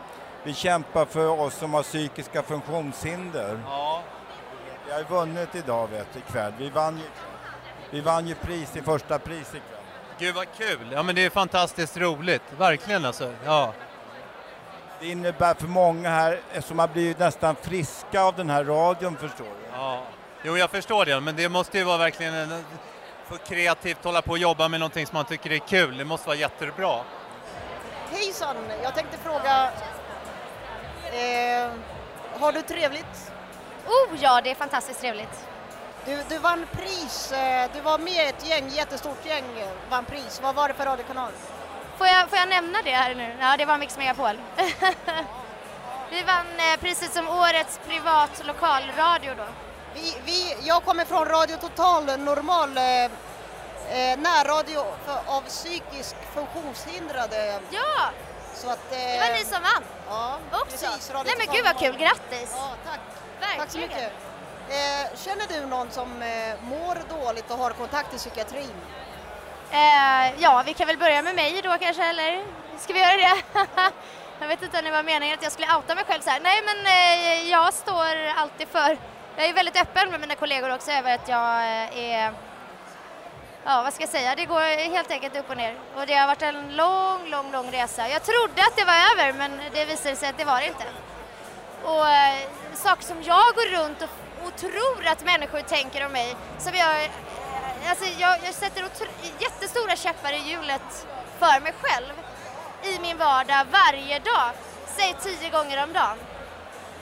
[0.42, 3.60] Vi kämpar för oss som har psykiska funktionshinder.
[3.66, 4.02] Ja.
[4.89, 6.53] Vi har ju vunnit idag vet du, ikväll.
[6.59, 7.11] Vi vann, ju-
[7.91, 9.62] vi vann ju pris i första pris ikväll.
[10.18, 10.86] Gud vad kul!
[10.93, 13.32] Ja men det är fantastiskt roligt, verkligen alltså.
[13.45, 13.72] Ja.
[15.01, 19.16] Det innebär för många här eh, som har blivit nästan friska av den här radion
[19.16, 19.68] förstår du.
[19.76, 20.03] ja.
[20.43, 22.64] Jo jag förstår det, men det måste ju vara verkligen en,
[23.26, 25.97] för kreativt hålla på och jobba med någonting som man tycker är kul.
[25.99, 27.01] Det måste vara jättebra.
[28.12, 29.70] Hejsan, jag tänkte fråga,
[31.12, 31.70] eh,
[32.41, 33.32] har du trevligt?
[33.89, 35.45] Oh ja, det är fantastiskt trevligt.
[36.05, 40.41] Du, du vann pris, eh, du var med ett gäng, jättestort gäng, eh, vann pris.
[40.43, 41.32] Vad var det för radiokanal?
[41.99, 43.36] Får jag, får jag nämna det här nu?
[43.41, 44.41] Ja, det var Mix Megapol.
[46.11, 49.45] Vi vann eh, priset som årets privat lokalradio då.
[49.95, 57.61] Vi, vi, jag kommer från Radio Total Normal, eh, närradio för, av psykiskt funktionshindrade.
[57.70, 58.11] Ja!
[58.55, 59.84] Så att, eh, Det var ni som vann.
[60.09, 60.64] Ja, Också.
[60.64, 61.11] precis.
[61.11, 62.53] Radio Nej men Total gud vad kul, grattis!
[62.57, 63.01] Ja, tack.
[63.41, 63.59] Verkligen.
[63.59, 64.12] Tack så mycket.
[64.68, 68.74] Eh, känner du någon som eh, mår dåligt och har kontakt i psykiatrin?
[69.70, 72.45] Eh, ja, vi kan väl börja med mig då kanske, eller
[72.78, 73.43] ska vi göra det?
[74.41, 76.41] jag vet inte om det var meningen att jag skulle outa mig själv så här.
[76.41, 78.99] Nej, men eh, jag står alltid för...
[79.36, 82.32] Jag är väldigt öppen med mina kollegor också över att jag eh, är...
[83.64, 84.34] Ja, vad ska jag säga?
[84.34, 85.76] Det går helt enkelt upp och ner.
[85.97, 88.09] Och det har varit en lång, lång, lång resa.
[88.09, 90.84] Jag trodde att det var över, men det visade sig att det var det inte.
[91.82, 92.39] Och eh,
[92.78, 97.04] saker som jag går runt och, och tror att människor tänker om mig, som jag
[97.04, 97.10] eh,
[97.90, 98.84] alltså jag, jag sätter
[99.38, 101.06] jättestora käppar i hjulet
[101.38, 102.14] för mig själv
[102.82, 104.50] i min vardag varje dag,
[104.96, 106.18] säg tio gånger om dagen.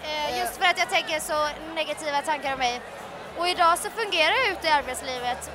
[0.02, 2.80] Eh, just för att jag tänker så negativa tankar om mig.
[3.38, 5.50] Och idag så fungerar jag ute i arbetslivet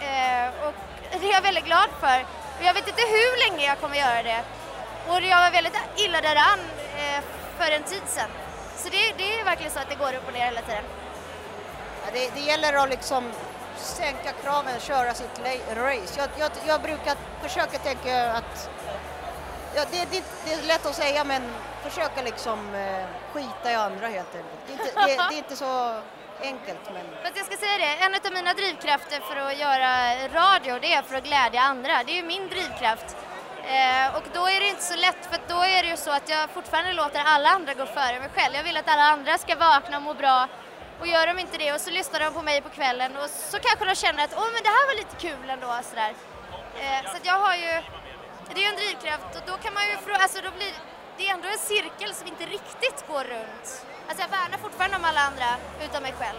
[0.00, 0.74] eh, och
[1.20, 2.20] det är jag väldigt glad för.
[2.58, 4.44] Och jag vet inte hur länge jag kommer göra det.
[5.08, 6.58] Och jag var väldigt illa däran
[6.96, 7.20] eh,
[7.58, 8.43] för en tid sedan.
[8.84, 10.84] Så det, det, är verkligen så att det går upp och ner hela tiden.
[12.04, 13.32] Ja, det, det gäller att liksom
[13.76, 15.38] sänka kraven, köra sitt
[15.76, 16.20] race.
[16.20, 18.70] Jag, jag, jag brukar försöka tänka att
[19.74, 21.42] ja, det, det, det, är lätt att säga men
[21.82, 24.60] försöka liksom eh, skita i andra helt enkelt.
[24.66, 26.00] Det är inte, det, det är inte så
[26.42, 26.84] enkelt.
[26.92, 27.06] Men...
[27.22, 31.02] Fast jag ska säga det, en av mina drivkrafter för att göra radio det är
[31.02, 32.02] för att glädja andra.
[32.06, 33.16] Det är ju min drivkraft.
[33.66, 36.28] Eh, och då är det inte så lätt för då är det ju så att
[36.28, 38.54] jag fortfarande låter alla andra gå före mig själv.
[38.54, 40.48] Jag vill att alla andra ska vakna och må bra
[41.00, 43.58] och gör de inte det och så lyssnar de på mig på kvällen och så
[43.58, 46.14] kanske de känner att åh men det här var lite kul ändå sådär.
[46.82, 47.72] Eh, så att jag har ju,
[48.54, 50.72] det är ju en drivkraft och då kan man ju, alltså då blir
[51.16, 53.66] det är ändå en cirkel som inte riktigt går runt.
[54.08, 55.50] Alltså jag värnar fortfarande om alla andra
[55.84, 56.38] utom mig själv.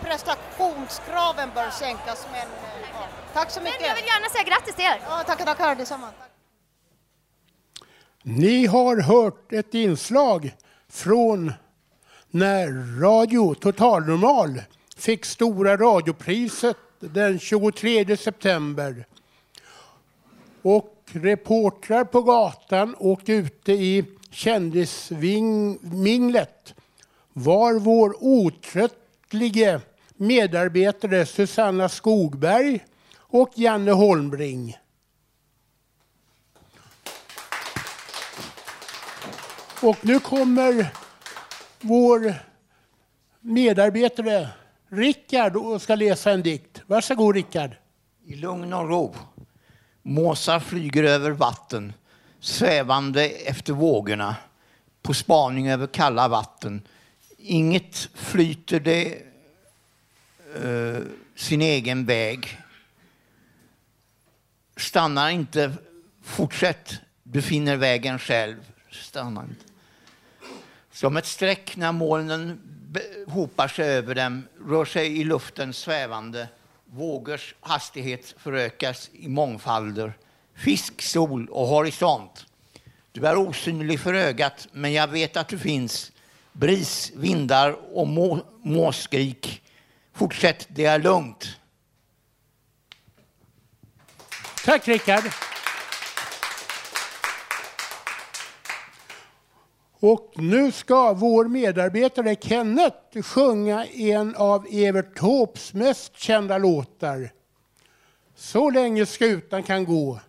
[0.00, 2.48] Prestationskraven bör sänkas men
[2.94, 3.06] ja.
[3.32, 3.80] tack så mycket.
[3.80, 5.00] Men jag vill gärna säga grattis till er.
[5.08, 6.08] Ja, tackar, tackar detsamma.
[8.24, 10.54] Ni har hört ett inslag
[10.88, 11.52] från
[12.30, 14.62] när Radio Totalnormal
[14.96, 19.06] fick Stora radiopriset den 23 september.
[20.62, 26.74] Och reportrar på gatan och ute i kändisminglet
[27.32, 29.80] var vår otröttlige
[30.16, 32.84] medarbetare Susanna Skogberg
[33.16, 34.76] och Janne Holmbring.
[39.82, 40.92] Och nu kommer
[41.80, 42.34] vår
[43.40, 44.48] medarbetare
[44.88, 46.82] Rickard och ska läsa en dikt.
[46.86, 47.70] Varsågod Rickard.
[48.24, 49.14] I lugn och ro.
[50.02, 51.92] Måsar flyger över vatten,
[52.40, 54.36] svävande efter vågorna,
[55.02, 56.82] på spaning över kalla vatten.
[57.36, 59.22] Inget flyter det
[60.64, 61.00] uh,
[61.36, 62.58] sin egen väg.
[64.76, 65.72] Stannar inte,
[66.22, 68.56] fortsätt, du finner vägen själv.
[68.90, 69.71] Stanna inte.
[70.92, 72.60] Som ett streck när molnen
[73.26, 76.48] hopar sig över dem, rör sig i luften svävande.
[76.84, 80.12] Vågors hastighet förökas i mångfalder.
[80.54, 82.46] Fisk, sol och horisont.
[83.12, 86.12] Du är osynlig för ögat, men jag vet att du finns.
[86.52, 89.62] Bris, vindar och må måskrik.
[90.12, 91.56] Fortsätt, det är lugnt.
[94.64, 95.24] Tack, Rickard.
[100.02, 107.30] Och nu ska vår medarbetare Kenneth sjunga en av Evert Taubes mest kända låtar.
[108.34, 110.20] Så länge skutan kan gå.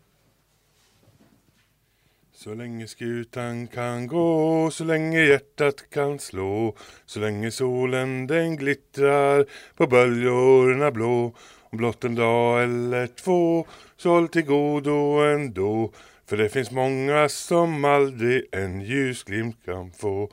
[2.34, 9.46] Så länge skutan kan gå, så länge hjärtat kan slå, så länge solen den glittrar
[9.76, 11.34] på böljorna blå.
[11.62, 13.66] Om blott en dag eller två,
[13.98, 15.92] så håll till godo ändå.
[16.34, 20.30] För det finns många som aldrig en ljusglimt kan få.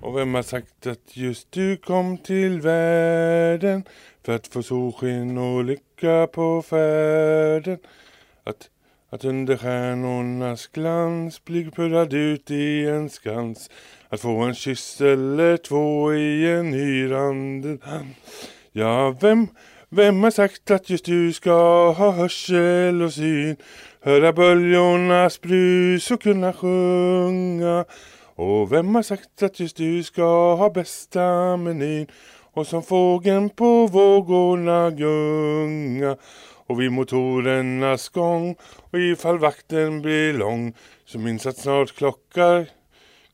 [0.00, 3.84] Och vem har sagt att just du kom till världen
[4.24, 7.78] för att få solsken och lycka på färden?
[8.44, 8.70] Att,
[9.10, 13.70] att under stjärnornas glans bli pullad ut i en skans
[14.08, 18.14] att få en kyss eller två i en hyrande hand.
[18.72, 19.46] Ja, vem,
[19.88, 23.56] vem har sagt att just du ska ha hörsel och syn?
[24.04, 27.84] Höra böljornas brus och kunna sjunga.
[28.34, 32.06] Och vem har sagt att just du ska ha bästa menyn
[32.52, 36.16] och som fågeln på vågorna gunga
[36.66, 38.56] och vid motorernas gång
[38.90, 40.74] och ifall vakten blir lång
[41.04, 42.68] så minns att snart klockar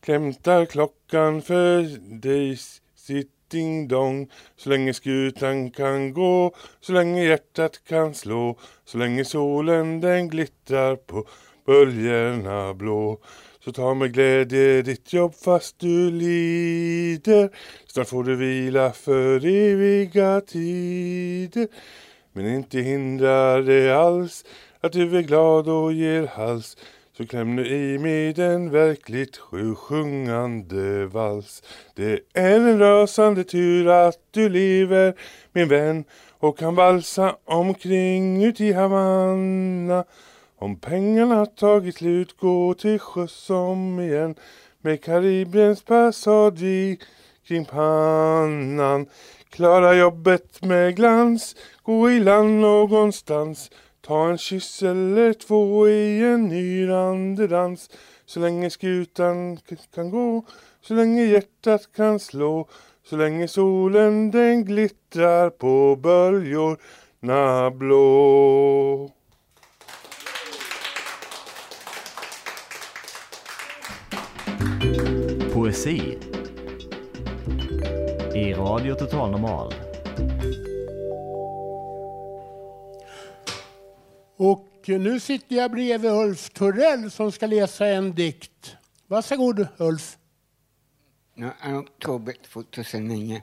[0.01, 1.83] klämtar klockan för
[2.21, 2.57] dig
[2.97, 4.31] sitt ding dong.
[4.57, 10.97] Så länge skutan kan gå, så länge hjärtat kan slå, så länge solen den glittrar
[10.97, 11.27] på
[11.67, 13.21] böljorna blå.
[13.65, 17.51] Så ta med glädje ditt jobb fast du lider.
[17.87, 21.69] Snart får du vila för eviga tider.
[22.33, 24.45] Men inte hindrar det alls
[24.81, 26.77] att du är glad och ger hals.
[27.21, 31.63] Så kläm nu i med en verkligt sjusjungande vals.
[31.95, 35.15] Det är en rasande tur att du lever
[35.53, 36.05] min vän
[36.39, 40.05] och kan valsa omkring ut i Havanna.
[40.59, 44.35] Om pengarna tagit slut, gå till sjöss om igen
[44.81, 46.99] med Karibiens passage
[47.47, 49.07] kring pannan.
[49.51, 53.71] Klara jobbet med glans, gå i land någonstans.
[54.01, 57.91] Ta en kyss eller två i en yrande dans.
[58.27, 59.59] Så länge skutan
[59.95, 60.45] kan gå,
[60.81, 62.69] så länge hjärtat kan slå.
[63.03, 69.11] Så länge solen den glittrar på böljorna blå.
[75.53, 76.19] Poesi
[78.35, 79.90] i Radio Total Normal.
[84.43, 88.77] Och nu sitter jag bredvid Ulf Torell som ska läsa en dikt.
[89.07, 90.19] Varsågod Ulf.
[91.35, 93.43] Ja, oktober 2009.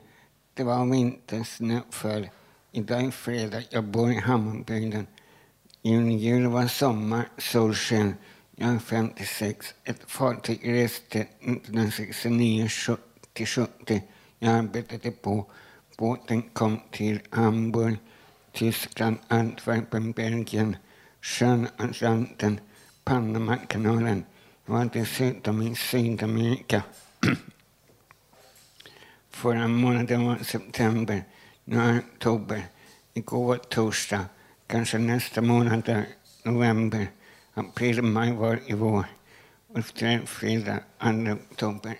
[0.54, 2.28] Det var vintersnö snöfall.
[2.72, 3.62] Idag är fredag.
[3.70, 5.06] Jag bor i Hammarbygden.
[5.82, 8.14] Juni, juli var sommar, solsken.
[8.56, 9.74] Jag är 56.
[9.84, 12.68] Ett fartyg reste 1969
[13.32, 14.02] till 70.
[14.38, 15.46] Jag arbetade på.
[15.96, 17.96] Båten kom till Hamburg,
[18.52, 20.76] Tyskland, Antwerpen, Belgien,
[21.28, 21.68] sjön
[23.04, 24.24] Panamakanalen.
[24.66, 26.82] Var dessutom i Sydamerika.
[29.30, 31.24] Förra månaden var september,
[31.64, 32.66] nu är oktober.
[33.14, 34.24] Igår var torsdag,
[34.66, 36.06] kanske nästa månad är
[36.42, 37.06] november.
[37.54, 39.06] April, maj var i vår.
[39.68, 41.96] Och efter fredag, 2 oktober.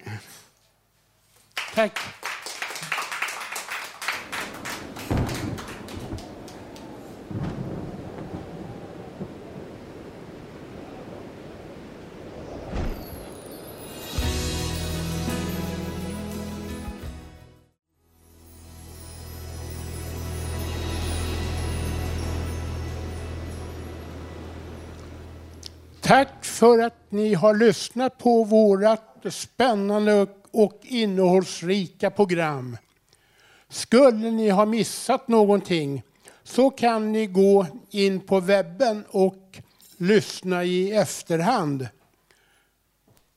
[1.75, 1.99] Tack.
[26.59, 32.77] För att ni har lyssnat på vårt spännande och innehållsrika program.
[33.69, 36.03] Skulle ni ha missat någonting
[36.43, 39.59] så kan ni gå in på webben och
[39.97, 41.89] lyssna i efterhand.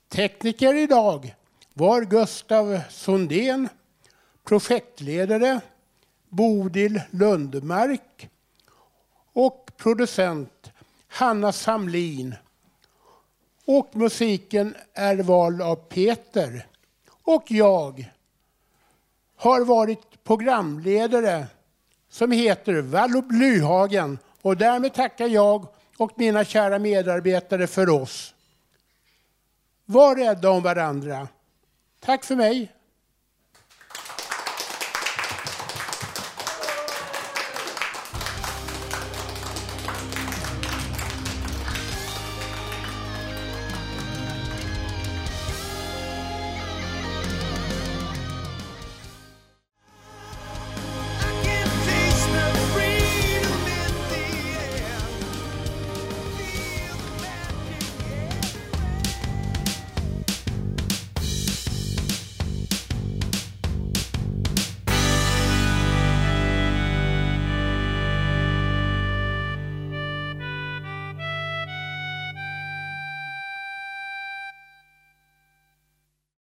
[0.09, 1.35] Tekniker idag
[1.73, 3.69] var Gustav Sundén,
[4.43, 5.61] projektledare
[6.29, 8.29] Bodil Lundmark
[9.33, 10.71] och producent
[11.07, 12.35] Hanna Samlin.
[13.65, 16.67] Och musiken är vald av Peter.
[17.23, 18.11] Och jag
[19.35, 21.47] har varit programledare
[22.09, 24.19] som heter Vallo Blyhagen.
[24.41, 28.33] Och därmed tackar jag och mina kära medarbetare för oss.
[29.85, 31.27] Var rädda om varandra.
[31.99, 32.71] Tack för mig.